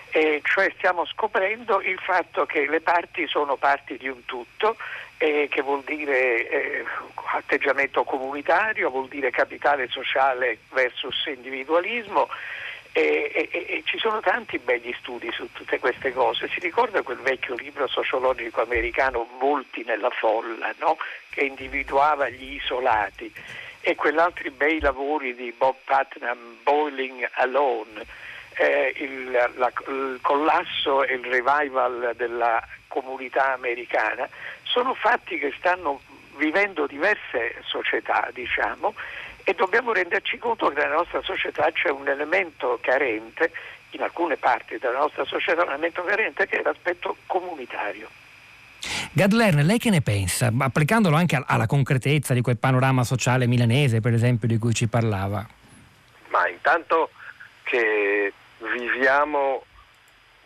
[0.08, 4.78] e cioè stiamo scoprendo il fatto che le parti sono parti di un tutto
[5.18, 6.84] eh, che vuol dire eh,
[7.34, 12.30] atteggiamento comunitario, vuol dire capitale sociale versus individualismo.
[12.94, 16.48] E, e, e, ci sono tanti begli studi su tutte queste cose.
[16.48, 20.98] Si ricorda quel vecchio libro sociologico americano Volti nella folla, no?
[21.30, 23.32] che individuava gli isolati,
[23.80, 28.04] e quell'altri bei lavori di Bob Putnam, Boiling Alone,
[28.56, 34.28] eh, il, la, il collasso e il revival della comunità americana,
[34.62, 36.00] sono fatti che stanno
[36.36, 38.94] vivendo diverse società, diciamo,
[39.44, 43.52] e dobbiamo renderci conto che nella nostra società c'è un elemento carente,
[43.90, 48.08] in alcune parti della nostra società un elemento carente che è l'aspetto comunitario.
[49.12, 54.14] Gadlern, lei che ne pensa, applicandolo anche alla concretezza di quel panorama sociale milanese, per
[54.14, 55.46] esempio, di cui ci parlava?
[56.28, 57.10] Ma intanto
[57.64, 59.64] che viviamo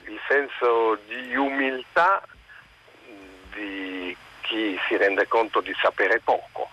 [0.06, 2.22] il senso di umiltà
[3.54, 6.68] di chi si rende conto di sapere poco.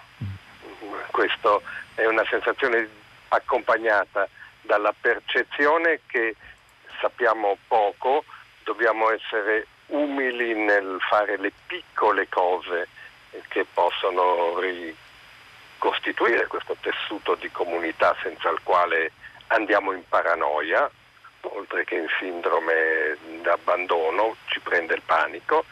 [1.11, 1.59] Questa
[1.95, 2.87] è una sensazione
[3.29, 4.27] accompagnata
[4.61, 6.35] dalla percezione che
[6.99, 8.23] sappiamo poco,
[8.63, 12.87] dobbiamo essere umili nel fare le piccole cose
[13.49, 19.11] che possono ricostituire questo tessuto di comunità senza il quale
[19.47, 20.89] andiamo in paranoia,
[21.41, 25.65] oltre che in sindrome d'abbandono, ci prende il panico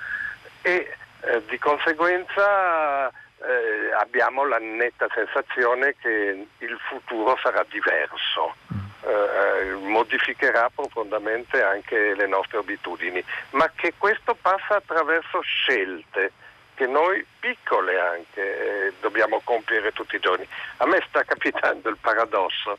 [0.61, 3.11] e eh, di conseguenza
[3.43, 8.55] eh, abbiamo la netta sensazione che il futuro sarà diverso,
[9.03, 16.31] eh, modificherà profondamente anche le nostre abitudini, ma che questo passa attraverso scelte
[16.75, 20.47] che noi piccole anche eh, dobbiamo compiere tutti i giorni.
[20.77, 22.77] A me sta capitando il paradosso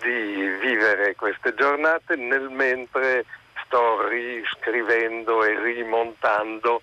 [0.00, 3.24] di vivere queste giornate nel mentre
[3.64, 6.82] sto riscrivendo e rimontando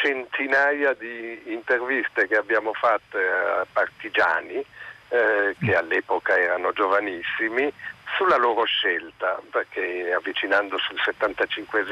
[0.00, 4.64] centinaia di interviste che abbiamo fatto a partigiani
[5.08, 7.72] eh, che all'epoca erano giovanissimi
[8.16, 11.84] sulla loro scelta, perché avvicinandosi il 75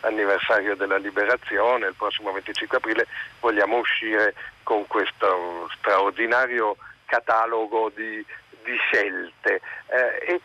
[0.00, 3.06] anniversario della liberazione, il prossimo 25 aprile,
[3.40, 8.24] vogliamo uscire con questo straordinario catalogo di,
[8.64, 9.60] di scelte.
[9.88, 10.40] Eh, e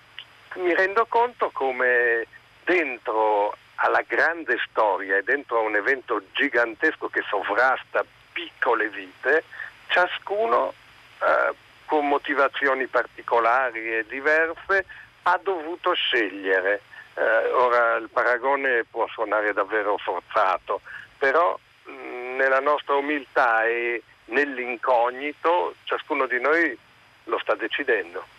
[0.55, 2.25] mi rendo conto come
[2.63, 9.43] dentro alla grande storia e dentro a un evento gigantesco che sovrasta piccole vite,
[9.87, 10.73] ciascuno
[11.19, 11.53] eh,
[11.85, 14.85] con motivazioni particolari e diverse
[15.23, 16.81] ha dovuto scegliere.
[17.13, 20.81] Eh, ora il paragone può suonare davvero forzato,
[21.17, 26.77] però mh, nella nostra umiltà e nell'incognito ciascuno di noi
[27.25, 28.34] lo sta decidendo.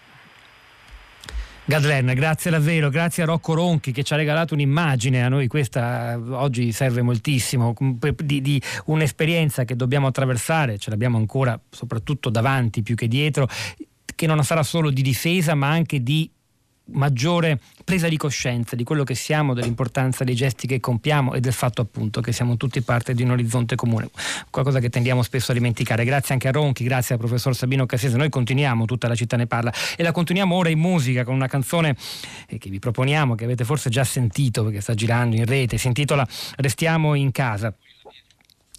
[1.68, 6.12] Gadlen, grazie davvero, grazie a Rocco Ronchi che ci ha regalato un'immagine, a noi questa
[6.12, 7.74] eh, oggi serve moltissimo,
[8.22, 13.48] di, di, un'esperienza che dobbiamo attraversare, ce l'abbiamo ancora soprattutto davanti più che dietro,
[14.14, 16.31] che non sarà solo di difesa ma anche di
[16.88, 21.53] maggiore presa di coscienza di quello che siamo, dell'importanza dei gesti che compiamo e del
[21.53, 24.11] fatto appunto che siamo tutti parte di un orizzonte comune,
[24.51, 26.05] qualcosa che tendiamo spesso a dimenticare.
[26.05, 28.16] Grazie anche a Ronchi, grazie al professor Sabino Cassese.
[28.16, 31.49] Noi continuiamo, tutta la città ne parla e la continuiamo ora in musica con una
[31.49, 31.96] canzone
[32.49, 35.87] eh, che vi proponiamo, che avete forse già sentito perché sta girando in rete, si
[35.87, 37.75] intitola Restiamo in casa.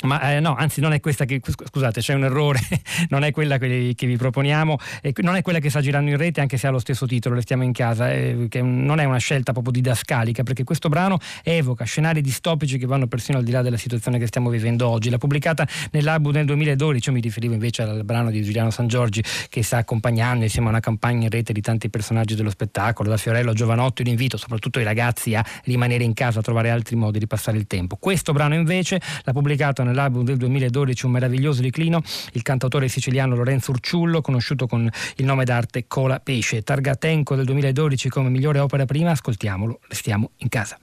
[0.03, 2.59] Ma eh, no, anzi non è questa che, scusate, c'è un errore,
[3.09, 6.17] non è quella che, che vi proponiamo, eh, non è quella che sta girando in
[6.17, 9.17] rete anche se ha lo stesso titolo, Restiamo in casa, eh, che non è una
[9.17, 13.63] scelta proprio didascalica perché questo brano evoca scenari distopici che vanno persino al di là
[13.63, 15.09] della situazione che stiamo vivendo oggi.
[15.09, 19.23] L'ha pubblicata nell'album del 2012, io mi riferivo invece al brano di Giuliano San Giorgi
[19.49, 23.17] che sta accompagnando insieme a una campagna in rete di tanti personaggi dello spettacolo, da
[23.17, 26.95] Fiorello a Giovanotto, io invito soprattutto i ragazzi a rimanere in casa, a trovare altri
[26.95, 27.95] modi di passare il tempo.
[27.95, 32.01] Questo brano invece l'ha pubblicato nell'album del 2012 un meraviglioso declino,
[32.33, 36.61] il cantautore siciliano Lorenzo Urciullo, conosciuto con il nome d'arte Cola Pesce.
[36.61, 40.77] Targatenco del 2012 come migliore opera prima, ascoltiamolo, restiamo in casa.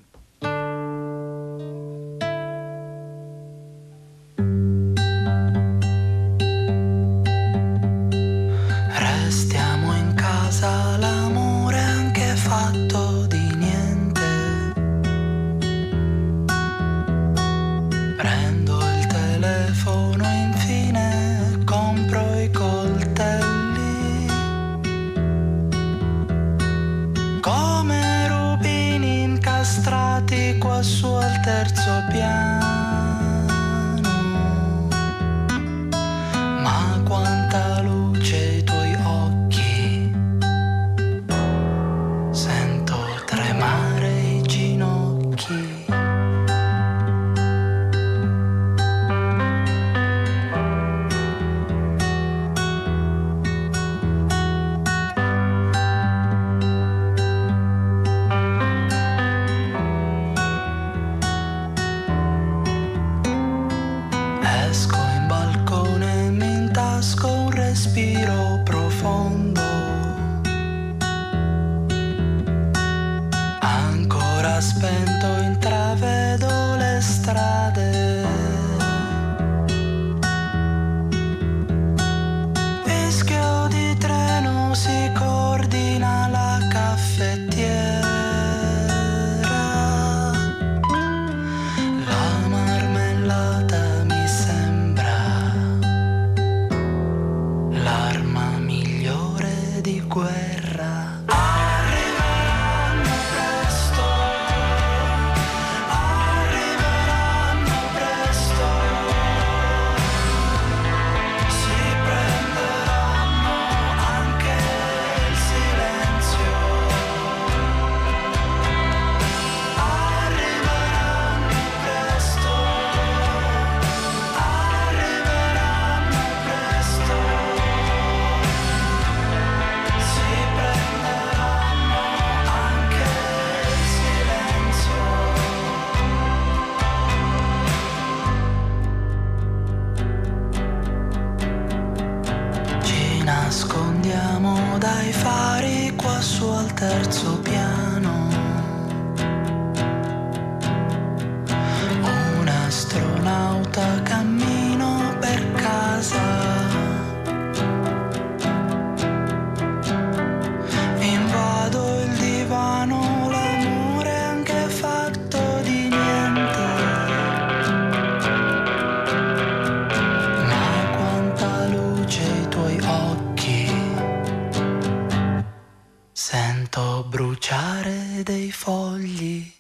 [177.25, 179.51] Bruciare dei fogli.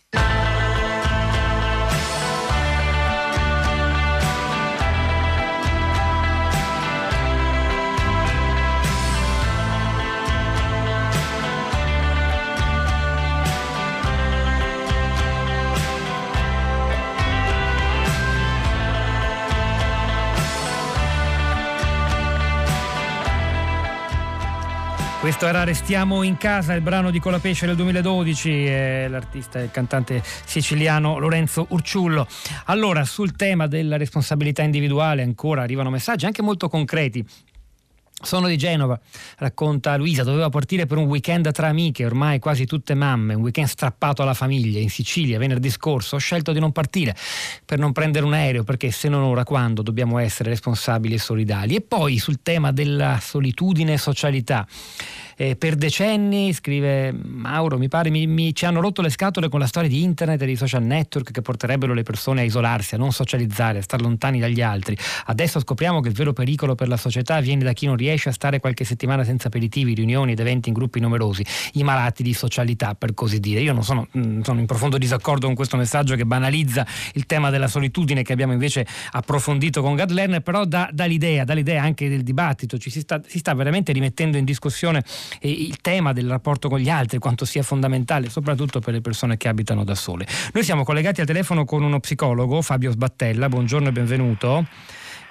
[25.25, 29.70] Questo era Restiamo in casa, il brano di Colapesce del 2012, eh, l'artista e il
[29.70, 32.27] cantante siciliano Lorenzo Urciullo.
[32.66, 37.25] Allora, sul tema della responsabilità individuale ancora arrivano messaggi anche molto concreti.
[38.25, 38.99] Sono di Genova,
[39.39, 43.68] racconta Luisa, doveva partire per un weekend tra amiche, ormai quasi tutte mamme, un weekend
[43.68, 46.16] strappato alla famiglia in Sicilia venerdì scorso.
[46.16, 47.14] Ho scelto di non partire
[47.64, 51.75] per non prendere un aereo perché se non ora quando dobbiamo essere responsabili e solidali.
[51.77, 54.66] E poi sul tema della solitudine e socialità
[55.37, 59.61] eh, per decenni, scrive Mauro, mi pare, mi, mi, ci hanno rotto le scatole con
[59.61, 62.99] la storia di internet e dei social network che porterebbero le persone a isolarsi, a
[62.99, 64.97] non socializzare, a star lontani dagli altri.
[65.26, 68.32] Adesso scopriamo che il vero pericolo per la società viene da chi non riesce a
[68.32, 72.95] stare qualche settimana senza aperitivi, riunioni ed eventi in gruppi numerosi, i malati di socialità
[72.95, 73.61] per così dire.
[73.61, 77.51] Io non sono, mm, sono in profondo disaccordo con questo messaggio che banalizza il tema
[77.51, 82.09] della solitudine che abbiamo invece approfondito con Gad Lerner, però dà, l'idea, dà l'idea anche
[82.09, 85.03] del dibattito, ci si sta, si sta veramente rimettendo in discussione
[85.41, 89.49] il tema del rapporto con gli altri, quanto sia fondamentale, soprattutto per le persone che
[89.49, 90.27] abitano da sole.
[90.53, 94.66] Noi siamo collegati al telefono con uno psicologo, Fabio Sbattella, buongiorno e benvenuto.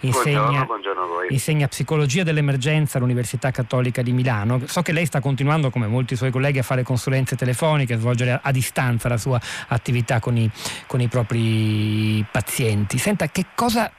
[0.01, 0.93] Insegna, buongiorno, buongiorno
[1.29, 4.61] insegna, psicologia dell'emergenza all'Università Cattolica di Milano.
[4.67, 8.31] So che lei sta continuando, come molti suoi colleghi, a fare consulenze telefoniche, a svolgere
[8.31, 10.49] a, a distanza la sua attività con i,
[10.87, 12.97] con i propri pazienti.
[12.97, 13.89] Senta, che cosa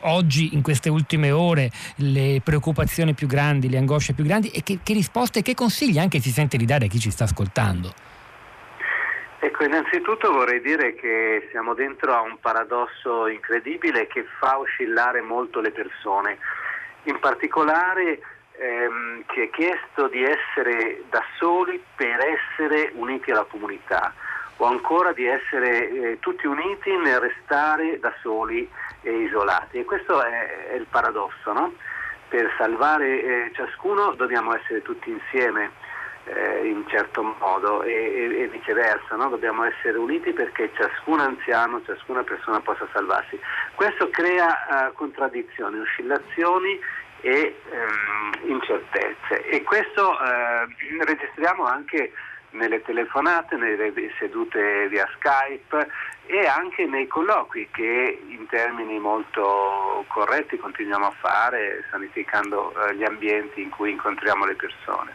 [0.00, 4.78] oggi, in queste ultime ore, le preoccupazioni più grandi, le angosce più grandi e che,
[4.82, 7.92] che risposte e che consigli anche si sente di dare a chi ci sta ascoltando?
[9.38, 15.60] Ecco, innanzitutto vorrei dire che siamo dentro a un paradosso incredibile che fa oscillare molto
[15.60, 16.38] le persone.
[17.04, 18.20] In particolare
[18.52, 24.14] ehm, ci è chiesto di essere da soli per essere uniti alla comunità
[24.56, 28.68] o ancora di essere eh, tutti uniti nel restare da soli
[29.02, 29.78] e isolati.
[29.78, 31.74] E questo è, è il paradosso, no?
[32.28, 35.70] Per salvare eh, ciascuno dobbiamo essere tutti insieme
[36.24, 39.28] eh, in certo modo e, e, e viceversa, no?
[39.28, 43.38] dobbiamo essere uniti perché ciascun anziano, ciascuna persona possa salvarsi.
[43.74, 46.78] Questo crea eh, contraddizioni, oscillazioni
[47.20, 50.66] e ehm, incertezze e questo eh,
[51.04, 52.12] registriamo anche
[52.52, 55.88] nelle telefonate, nelle sedute via Skype
[56.26, 63.04] e anche nei colloqui che in termini molto corretti continuiamo a fare, sanificando eh, gli
[63.04, 65.12] ambienti in cui incontriamo le persone.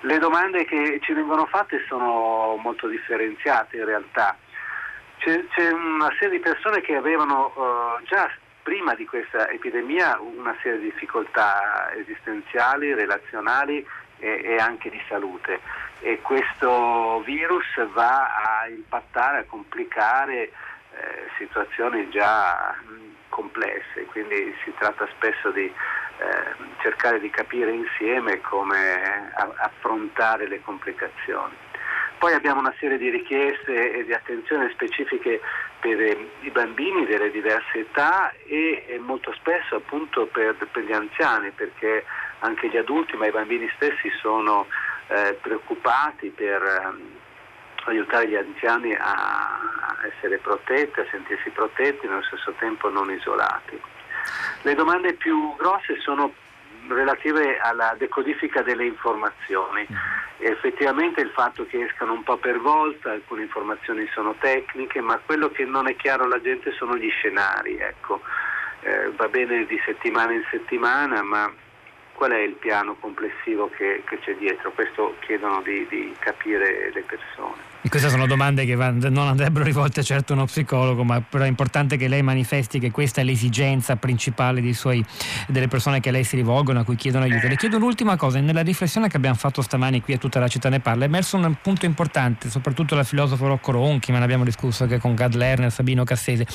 [0.00, 4.36] Le domande che ci vengono fatte sono molto differenziate in realtà.
[5.18, 8.30] C'è, c'è una serie di persone che avevano uh, già
[8.62, 13.84] prima di questa epidemia una serie di difficoltà esistenziali, relazionali
[14.18, 15.60] e, e anche di salute
[16.00, 20.50] e questo virus va a impattare, a complicare eh,
[21.36, 22.94] situazioni già mh,
[23.28, 25.74] complesse, quindi si tratta spesso di eh,
[26.80, 31.54] cercare di capire insieme come affrontare le complicazioni.
[32.18, 35.40] Poi abbiamo una serie di richieste e di attenzioni specifiche
[35.78, 41.50] per eh, i bambini delle diverse età e molto spesso appunto per, per, gli anziani,
[41.50, 42.04] perché
[42.40, 44.66] anche gli adulti, ma i bambini stessi sono
[45.08, 47.26] eh, preoccupati per eh,
[47.84, 49.58] aiutare gli anziani a
[50.06, 53.80] essere protetti, a sentirsi protetti e nello stesso tempo non isolati.
[54.62, 56.32] Le domande più grosse sono
[56.88, 59.86] relative alla decodifica delle informazioni.
[59.90, 59.96] Mm.
[60.38, 65.50] Effettivamente il fatto che escano un po' per volta, alcune informazioni sono tecniche, ma quello
[65.50, 67.76] che non è chiaro alla gente sono gli scenari.
[67.76, 68.20] Ecco.
[68.80, 71.52] Eh, va bene di settimana in settimana, ma
[72.18, 74.72] qual è il piano complessivo che, che c'è dietro?
[74.72, 77.67] Questo chiedono di, di capire le persone.
[77.80, 81.96] Queste sono domande che non andrebbero rivolte certo a uno psicologo, ma però è importante
[81.96, 85.02] che lei manifesti che questa è l'esigenza principale suoi,
[85.46, 87.48] delle persone che a lei si rivolgono, a cui chiedono aiuto.
[87.48, 90.68] Le chiedo un'ultima cosa, nella riflessione che abbiamo fatto stamani qui a tutta la città
[90.68, 94.44] ne parla, è emerso un punto importante, soprattutto la filosofo Rocco Ronchi, ma ne abbiamo
[94.44, 96.46] discusso anche con Gad Lerner, Sabino Cassese.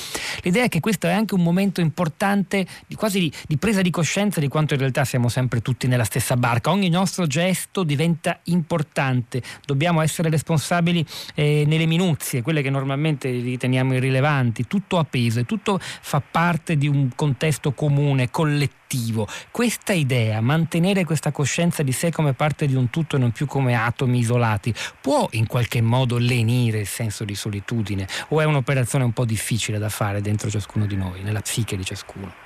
[0.42, 2.64] L'idea è che questo è anche un momento importante
[2.94, 6.36] quasi di, di presa di coscienza di quanto in realtà siamo sempre tutti nella stessa
[6.36, 6.70] barca.
[6.70, 11.04] Ogni nostro gesto diventa importante, dobbiamo essere responsabili
[11.34, 16.88] eh, nelle minuzie, quelle che normalmente riteniamo irrilevanti, tutto a peso, tutto fa parte di
[16.88, 19.26] un contesto comune, collettivo.
[19.50, 23.46] Questa idea, mantenere questa coscienza di sé come parte di un tutto e non più
[23.46, 29.04] come atomi isolati, può in qualche modo lenire il senso di solitudine o è un'operazione
[29.04, 32.43] un po' difficile da fare dentro ciascuno di noi, nella psiche di ciascuno?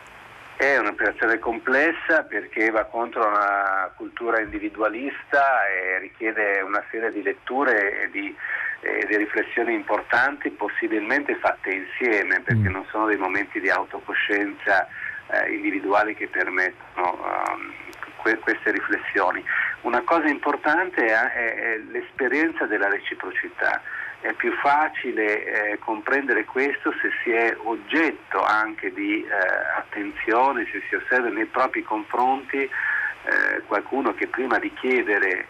[0.59, 8.03] È un'operazione complessa perché va contro una cultura individualista e richiede una serie di letture
[8.03, 8.37] e di
[8.81, 12.73] eh, di riflessioni importanti, possibilmente fatte insieme, perché mm.
[12.73, 14.87] non sono dei momenti di autocoscienza
[15.29, 17.73] eh, individuali che permettono um,
[18.17, 19.45] que- queste riflessioni.
[19.83, 23.83] Una cosa importante è, è, è l'esperienza della reciprocità.
[24.21, 29.29] È più facile eh, comprendere questo se si è oggetto anche di eh,
[29.77, 35.47] attenzione, se si osserva nei propri confronti eh, qualcuno che prima di chiedere eh,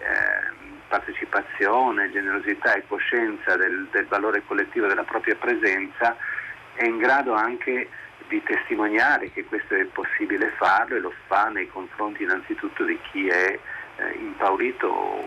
[0.88, 6.16] partecipazione, generosità e coscienza del, del valore collettivo della propria presenza
[6.74, 7.88] è in grado anche
[8.28, 13.28] di testimoniare che questo è possibile farlo e lo fa nei confronti innanzitutto di chi
[13.28, 13.58] è
[13.98, 15.26] eh, impaurito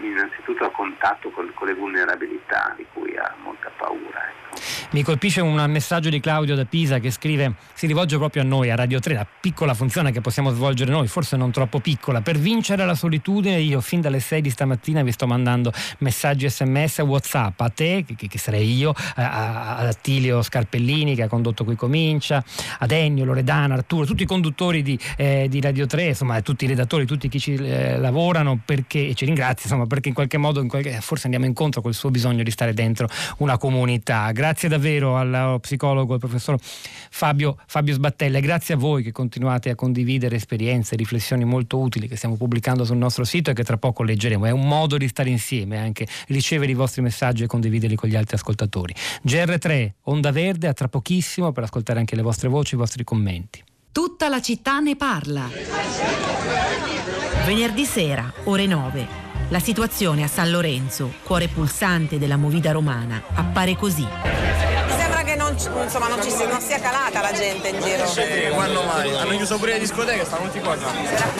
[0.00, 4.28] innanzitutto a contatto con, con, le vulnerabilità di cui ha molta paura.
[4.28, 4.47] Ecco.
[4.90, 8.70] Mi colpisce un messaggio di Claudio da Pisa che scrive, si rivolge proprio a noi,
[8.70, 12.22] a Radio 3, la piccola funzione che possiamo svolgere noi, forse non troppo piccola.
[12.22, 16.98] Per vincere la solitudine io fin dalle 6 di stamattina vi sto mandando messaggi sms,
[17.00, 21.76] whatsapp a te, che, che sarei io, a, a Attilio Scarpellini che ha condotto Qui
[21.76, 22.42] Comincia,
[22.78, 26.68] ad Ennio, Loredana, Arturo, tutti i conduttori di, eh, di Radio 3, insomma tutti i
[26.68, 30.62] redattori, tutti chi ci eh, lavorano perché, e ci ringrazio, insomma, perché in qualche modo
[30.62, 33.06] in qualche, forse andiamo incontro col suo bisogno di stare dentro
[33.38, 34.32] una comunità.
[34.38, 39.68] Grazie davvero al psicologo, al professor Fabio, Fabio Sbattella e grazie a voi che continuate
[39.68, 43.78] a condividere esperienze, riflessioni molto utili che stiamo pubblicando sul nostro sito e che tra
[43.78, 44.46] poco leggeremo.
[44.46, 48.14] È un modo di stare insieme, anche ricevere i vostri messaggi e condividerli con gli
[48.14, 48.94] altri ascoltatori.
[49.26, 53.60] GR3, Onda Verde, a tra pochissimo per ascoltare anche le vostre voci, i vostri commenti.
[53.90, 55.50] Tutta la città ne parla.
[57.44, 59.27] Venerdì sera, ore 9.
[59.50, 64.06] La situazione a San Lorenzo, cuore pulsante della movida romana, appare così.
[65.48, 68.06] Non, insomma, non, ci, non sia calata la gente in giro.
[68.06, 68.20] Sì,
[68.52, 69.16] quando mai?
[69.16, 70.76] Hanno chiuso pure le discoteche, stanno tutti qua.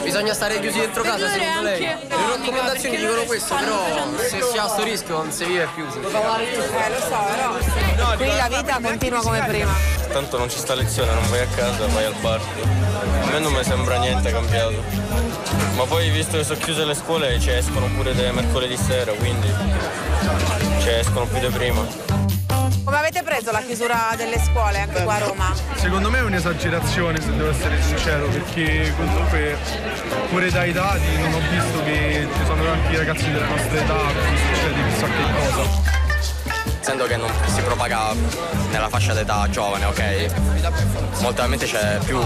[0.02, 1.80] Bisogna stare chiusi dentro casa, secondo lei.
[1.80, 3.84] Le raccomandazioni dicono questo, però
[4.16, 5.84] se si ha questo rischio non si vive più.
[5.84, 9.72] Eh, lo so, però qui la vita continua come prima.
[10.10, 12.40] Tanto non ci sta lezione, non vai a casa, vai al bar.
[12.40, 14.82] A me non mi sembra niente cambiato.
[15.74, 19.52] Ma poi visto che sono chiuse le scuole ci escono pure mercoledì sera, quindi
[20.80, 22.17] ci escono più di prima.
[22.88, 25.54] Come avete preso la chiusura delle scuole anche qua a Roma?
[25.74, 29.58] Secondo me è un'esagerazione se devo essere sincero, perché comunque
[30.30, 34.10] pure dai dati non ho visto che ci sono tanti ragazzi della nostra età a
[34.10, 35.96] cui succede chissà che cosa
[36.80, 38.14] essendo che non si propaga
[38.70, 40.00] nella fascia d'età giovane, ok?
[41.20, 42.18] Molto probabilmente c'è più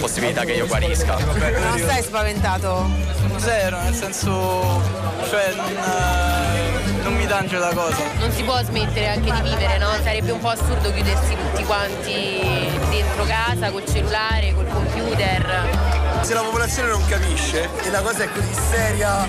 [0.00, 1.16] possibilità che io guarisca.
[1.16, 2.90] Non stai spaventato?
[3.36, 4.82] Zero, nel senso,
[5.28, 6.61] cioè non, eh,
[7.02, 8.02] non mi tangio la cosa.
[8.18, 9.88] Non si può smettere anche di vivere, no?
[10.02, 16.42] Sarebbe un po' assurdo chiudersi tutti quanti dentro casa col cellulare, col computer se la
[16.42, 19.28] popolazione non capisce e la cosa è così seria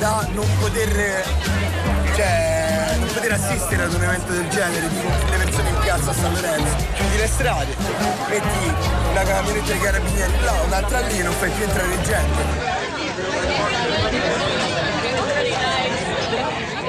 [0.00, 1.24] da non poter,
[2.16, 5.00] cioè, non poter assistere ad un evento del genere, di
[5.30, 7.76] le persone in piazza a San Lorenzo, chiudi le strade,
[8.28, 8.74] metti
[9.10, 12.90] una camionetta dei carabinieri là, un'altra lì e non fai più entrare gente.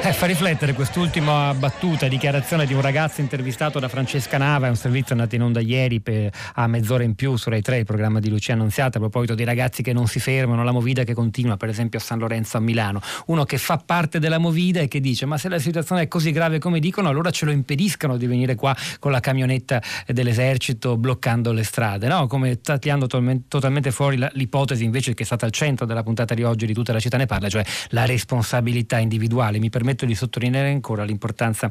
[0.05, 4.75] Eh, fa riflettere quest'ultima battuta, dichiarazione di un ragazzo intervistato da Francesca Nava, è un
[4.75, 8.19] servizio andato in onda ieri per, a mezz'ora in più su Rai 3, il programma
[8.19, 11.55] di Lucia Annunziata, a proposito di ragazzi che non si fermano, la movida che continua,
[11.55, 12.99] per esempio a San Lorenzo a Milano.
[13.27, 16.31] Uno che fa parte della movida e che dice ma se la situazione è così
[16.33, 21.53] grave come dicono, allora ce lo impediscano di venire qua con la camionetta dell'esercito bloccando
[21.53, 22.27] le strade, no?
[22.27, 26.65] come tagliando totalmente fuori l'ipotesi invece che è stata al centro della puntata di oggi
[26.65, 29.59] di tutta la città ne parla, cioè la responsabilità individuale.
[29.59, 31.69] Mi permette permetto di sottolineare ancora l'importanza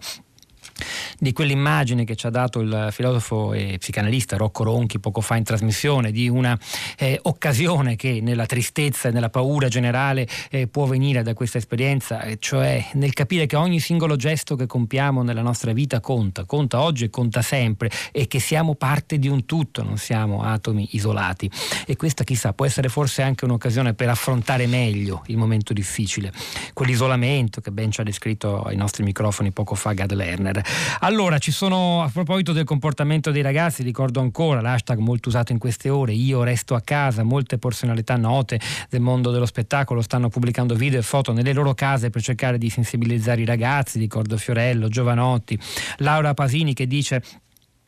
[1.18, 5.45] di quell'immagine che ci ha dato il filosofo e psicanalista Rocco Ronchi poco fa in
[5.45, 6.59] trasmissione, di una
[6.99, 12.25] eh, occasione che nella tristezza e nella paura generale eh, può venire da questa esperienza,
[12.39, 17.05] cioè nel capire che ogni singolo gesto che compiamo nella nostra vita conta, conta oggi
[17.05, 21.51] e conta sempre e che siamo parte di un tutto, non siamo atomi isolati.
[21.87, 26.33] E questa chissà può essere forse anche un'occasione per affrontare meglio il momento difficile,
[26.73, 30.61] quell'isolamento che ben ci ha descritto ai nostri microfoni poco fa Gad Lerner.
[31.00, 35.58] Allora, ci sono, a proposito del comportamento dei ragazzi, ricordo ancora l'hashtag molto usato in
[35.58, 40.74] queste ore, io resto a casa, molte personalità note del mondo dello spettacolo stanno pubblicando
[40.74, 45.58] video e foto nelle loro case per cercare di sensibilizzare i ragazzi, ricordo Fiorello, Giovanotti,
[45.98, 47.22] Laura Pasini che dice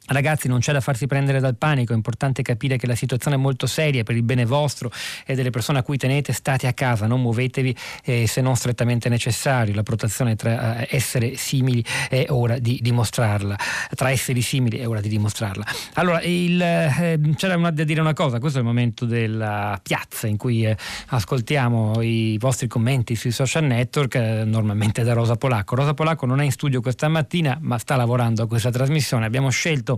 [0.06, 3.38] Ragazzi, non c'è da farsi prendere dal panico, è importante capire che la situazione è
[3.38, 4.90] molto seria per il bene vostro
[5.24, 7.74] e delle persone a cui tenete, state a casa, non muovetevi
[8.04, 9.74] eh, se non strettamente necessario.
[9.74, 13.56] La protezione tra eh, essere simili è ora di dimostrarla,
[13.94, 15.64] tra esseri simili è ora di dimostrarla.
[15.94, 20.36] Allora, il, eh, c'era da dire una cosa, questo è il momento della piazza in
[20.36, 20.76] cui eh,
[21.08, 25.76] ascoltiamo i vostri commenti sui social network, eh, normalmente da Rosa Polacco.
[25.76, 29.24] Rosa Polacco non è in studio questa mattina, ma sta lavorando a questa trasmissione.
[29.24, 29.92] Abbiamo scelto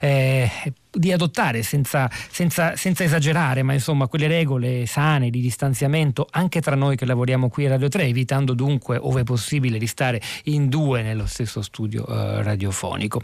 [0.00, 0.50] eh,
[0.90, 6.74] di adottare senza, senza, senza, esagerare, ma insomma quelle regole sane di distanziamento anche tra
[6.74, 11.02] noi che lavoriamo qui a Radio 3, evitando dunque, ove possibile, di stare in due
[11.02, 13.20] nello stesso studio eh, radiofonico.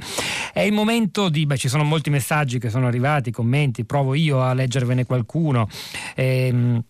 [0.52, 4.42] È il momento di, beh, ci sono molti messaggi che sono arrivati, commenti, provo io
[4.42, 5.68] a leggervene qualcuno.
[6.14, 6.82] Eh,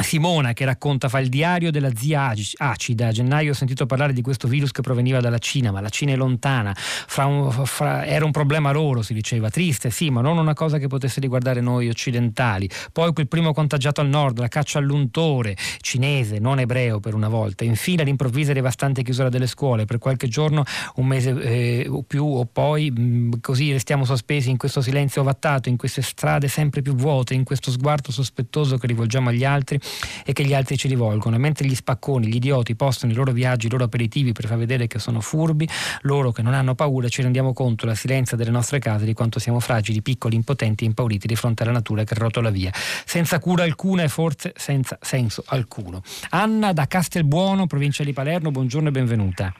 [0.00, 3.08] Simona che racconta fa il diario della zia acida.
[3.08, 6.12] A gennaio ho sentito parlare di questo virus che proveniva dalla Cina, ma la Cina
[6.12, 6.74] è lontana.
[7.16, 9.50] Un, fra, era un problema loro, si diceva.
[9.50, 12.70] Triste, sì, ma non una cosa che potesse riguardare noi occidentali.
[12.90, 17.64] Poi quel primo contagiato al nord, la caccia all'untore, cinese, non ebreo per una volta.
[17.64, 19.84] Infine l'improvvisa e devastante chiusura delle scuole.
[19.84, 20.64] Per qualche giorno,
[20.96, 25.20] un mese eh, o più, o poi mh, mm, così restiamo sospesi in questo silenzio
[25.20, 29.80] ovattato, in queste strade sempre più vuote, in questo sguardo sospettoso che rivolgiamo agli altri
[30.24, 31.36] e che gli altri ci rivolgono.
[31.38, 34.86] Mentre gli spacconi, gli idioti postano i loro viaggi, i loro aperitivi per far vedere
[34.86, 35.68] che sono furbi,
[36.02, 39.38] loro che non hanno paura ci rendiamo conto, la silenza delle nostre case, di quanto
[39.38, 42.72] siamo fragili, piccoli, impotenti e impauriti di fronte alla natura che rotola via,
[43.04, 46.02] senza cura alcuna e forse senza senso alcuno.
[46.30, 49.54] Anna da Castelbuono, provincia di Palermo, buongiorno e benvenuta.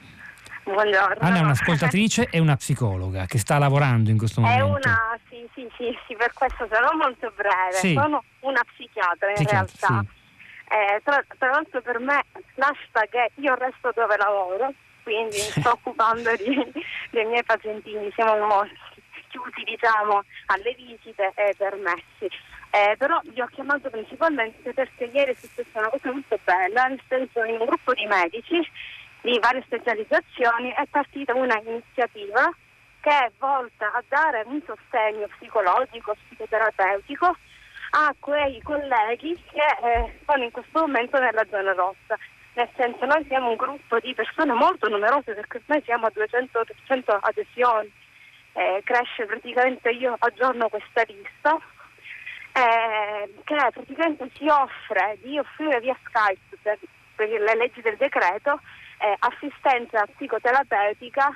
[0.63, 1.17] Buongiorno.
[1.19, 4.65] Anna è un'ascoltatrice e una psicologa che sta lavorando in questo momento.
[4.65, 7.73] È una, sì, sì, sì, sì per questo sarò molto breve.
[7.73, 7.93] Sì.
[7.93, 10.05] Sono una psichiatra in psichiatra, realtà.
[10.07, 10.21] Sì.
[10.73, 12.23] Eh, tra, tra, l'altro per me
[12.55, 16.71] l'hashtag è io resto dove lavoro, quindi mi sto occupando di,
[17.11, 18.65] dei miei pazientini, siamo
[19.27, 22.29] chiusi diciamo alle visite e permessi.
[22.69, 27.01] Eh, però vi ho chiamato principalmente perché ieri è successa una cosa molto bella, nel
[27.07, 28.67] senso in un gruppo di medici
[29.23, 32.51] di varie specializzazioni è partita una iniziativa
[32.99, 37.37] che è volta a dare un sostegno psicologico, psicoterapeutico
[37.91, 42.17] a quei colleghi che eh, sono in questo momento nella zona rossa.
[42.55, 47.17] Nel senso noi siamo un gruppo di persone molto numerose perché ormai siamo a 200-300
[47.21, 47.91] adesioni,
[48.53, 51.57] eh, cresce praticamente io aggiorno questa lista,
[52.53, 56.77] eh, che praticamente si offre di offrire via Skype per,
[57.15, 58.59] per le leggi del decreto
[59.03, 61.27] eh, assistenza psicoterapeutica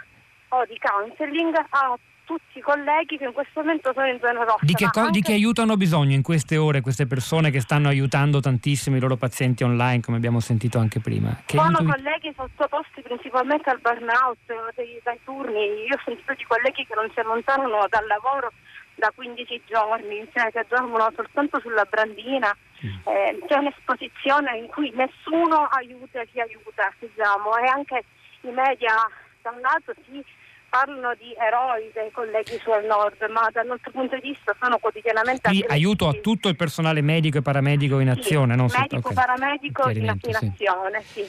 [0.49, 4.59] o di counseling a tutti i colleghi che in questo momento sono in zona rossa.
[4.65, 5.11] Di che, co- anche...
[5.11, 8.99] di che aiuto hanno bisogno in queste ore queste persone che stanno aiutando tantissimo i
[8.99, 11.36] loro pazienti online, come abbiamo sentito anche prima?
[11.45, 11.95] Che sono aiuto...
[11.95, 14.38] colleghi sottoposti principalmente al burnout,
[14.76, 15.88] dai turni.
[15.88, 18.51] Io ho sentito di colleghi che non si allontanano dal lavoro
[18.97, 22.55] da 15 giorni, cioè che dormono soltanto sulla brandina.
[22.85, 23.07] Mm.
[23.07, 28.03] Eh, c'è un'esposizione in cui nessuno aiuta chi aiuta, diciamo, e anche
[28.41, 28.93] i media
[29.41, 30.23] da un lato si
[30.69, 35.47] parlano di eroi dei colleghi sul nord, ma dal nostro punto di vista sono quotidianamente
[35.47, 39.13] Quindi aiuto a tutto il personale medico e paramedico in azione, sì, non medico, okay.
[39.13, 41.27] paramedico in, in azione, sì.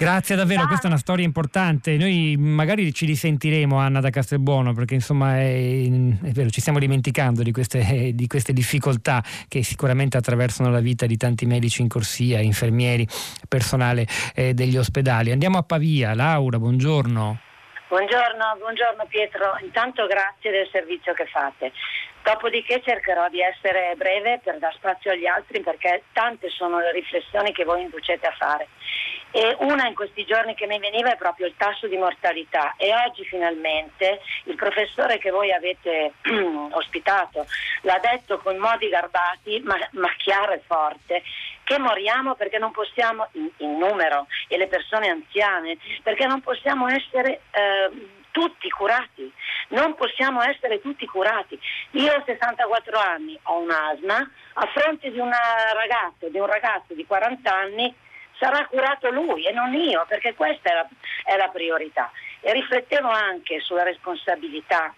[0.00, 1.98] Grazie davvero, questa è una storia importante.
[1.98, 7.42] Noi magari ci risentiremo, Anna da Castelbuono, perché insomma è, è vero, ci stiamo dimenticando
[7.42, 12.40] di queste, di queste, difficoltà che sicuramente attraversano la vita di tanti medici in corsia,
[12.40, 13.06] infermieri,
[13.46, 15.32] personale eh, degli ospedali.
[15.32, 16.14] Andiamo a Pavia.
[16.14, 17.38] Laura, buongiorno.
[17.88, 21.72] Buongiorno, buongiorno Pietro, intanto grazie del servizio che fate.
[22.22, 27.52] Dopodiché cercherò di essere breve per dar spazio agli altri perché tante sono le riflessioni
[27.52, 28.68] che voi inducete a fare.
[29.32, 32.92] E una in questi giorni che mi veniva è proprio il tasso di mortalità e
[32.94, 36.14] oggi finalmente il professore che voi avete
[36.72, 37.46] ospitato
[37.82, 41.22] l'ha detto con modi garbati ma, ma, chiaro e forte
[41.62, 46.88] che moriamo perché non possiamo in, in, numero e le persone anziane perché non possiamo
[46.88, 49.32] essere eh, tutti curati,
[49.68, 51.58] non possiamo essere tutti curati.
[51.92, 54.16] Io ho 64 anni, ho un asma,
[54.54, 55.38] a fronte di una
[55.74, 57.94] ragazza, di un ragazzo di 40 anni
[58.40, 60.88] sarà curato lui e non io, perché questa è la,
[61.24, 62.10] è la priorità.
[62.40, 64.94] E riflettevo anche sulla responsabilità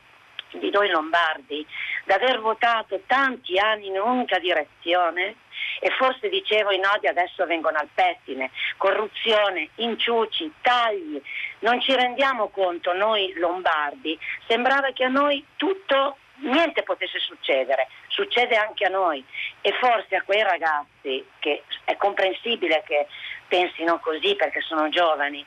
[0.53, 1.67] di noi lombardi
[2.05, 5.37] d'aver votato tanti anni in un'unica direzione
[5.81, 11.21] e forse dicevo i nodi adesso vengono al pettine, corruzione, inciuci, tagli,
[11.61, 14.17] non ci rendiamo conto noi lombardi,
[14.47, 19.25] sembrava che a noi tutto niente potesse succedere, succede anche a noi
[19.61, 23.07] e forse a quei ragazzi che è comprensibile che
[23.49, 25.45] pensino così perché sono giovani.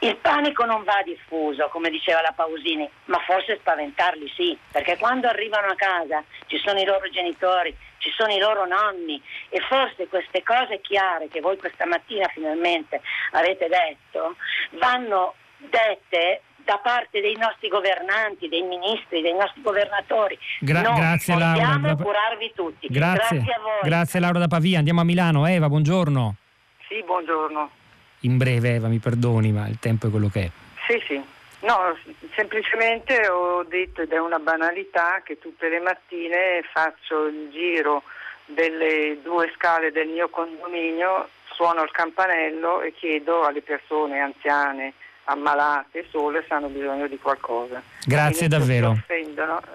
[0.00, 5.26] Il panico non va diffuso, come diceva la Pausini, ma forse spaventarli sì, perché quando
[5.26, 10.06] arrivano a casa ci sono i loro genitori, ci sono i loro nonni e forse
[10.06, 13.00] queste cose chiare che voi questa mattina finalmente
[13.32, 14.36] avete detto
[14.78, 20.38] vanno dette da parte dei nostri governanti, dei ministri, dei nostri governatori.
[20.60, 21.72] Gra- no, grazie Laura.
[21.72, 22.88] Dobbiamo curarvi tutti.
[22.88, 23.38] Grazie.
[23.38, 23.88] grazie a voi.
[23.88, 24.76] Grazie Laura da Pavia.
[24.76, 25.46] Andiamo a Milano.
[25.46, 26.34] Eva, buongiorno.
[26.86, 27.70] Sì, buongiorno.
[28.20, 30.50] In breve, Eva, mi perdoni, ma il tempo è quello che è.
[30.86, 31.24] Sì, sì.
[31.60, 31.96] No,
[32.34, 38.02] semplicemente ho detto, ed è una banalità, che tutte le mattine faccio il giro
[38.44, 44.92] delle due scale del mio condominio, suono il campanello e chiedo alle persone anziane,
[45.28, 47.82] ammalate, sole, se hanno bisogno di qualcosa.
[48.04, 48.96] Grazie davvero.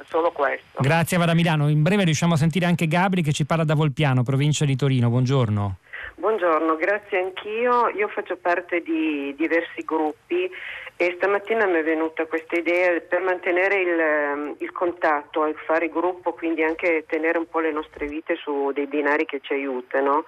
[0.08, 0.82] Solo questo.
[0.82, 1.70] Grazie, vado a Milano.
[1.70, 5.10] In breve riusciamo a sentire anche Gabri che ci parla da Volpiano, provincia di Torino.
[5.10, 5.78] Buongiorno.
[6.16, 7.90] Buongiorno, grazie anch'io.
[7.90, 10.50] Io faccio parte di diversi gruppi
[10.96, 16.34] e stamattina mi è venuta questa idea per mantenere il, il contatto e fare gruppo,
[16.34, 20.26] quindi anche tenere un po' le nostre vite su dei binari che ci aiutano.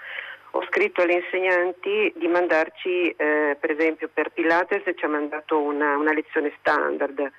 [0.55, 5.97] Ho scritto agli insegnanti di mandarci, eh, per esempio per Pilates ci ha mandato una,
[5.97, 7.29] una lezione standard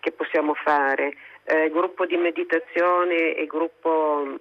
[0.00, 1.14] che possiamo fare,
[1.44, 4.38] eh, gruppo di meditazione e gruppo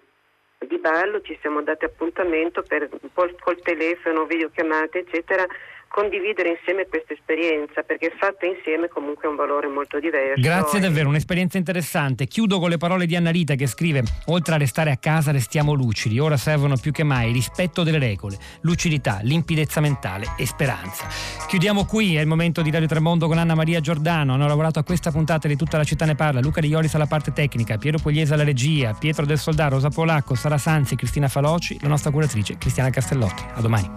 [0.60, 5.46] di ballo ci siamo dati appuntamento per col telefono, videochiamate eccetera
[5.92, 10.42] condividere insieme questa esperienza perché fatta insieme comunque ha un valore molto diverso.
[10.42, 12.26] Grazie davvero, un'esperienza interessante.
[12.26, 16.18] Chiudo con le parole di Annalita che scrive oltre a restare a casa restiamo lucidi,
[16.18, 21.08] ora servono più che mai rispetto delle regole, lucidità, limpidezza mentale e speranza.
[21.48, 24.84] Chiudiamo qui, è il momento di Radio Tremondo con Anna Maria Giordano, hanno lavorato a
[24.84, 27.98] questa puntata di Tutta la città ne parla, Luca Di Iolis alla parte tecnica, Piero
[27.98, 32.58] Pugliese alla regia, Pietro del Soldà, Rosa Polacco, Sara Sanzi, Cristina Faloci, la nostra curatrice
[32.58, 33.44] Cristiana Castellotti.
[33.54, 33.90] A domani.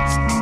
[0.00, 0.39] Bye.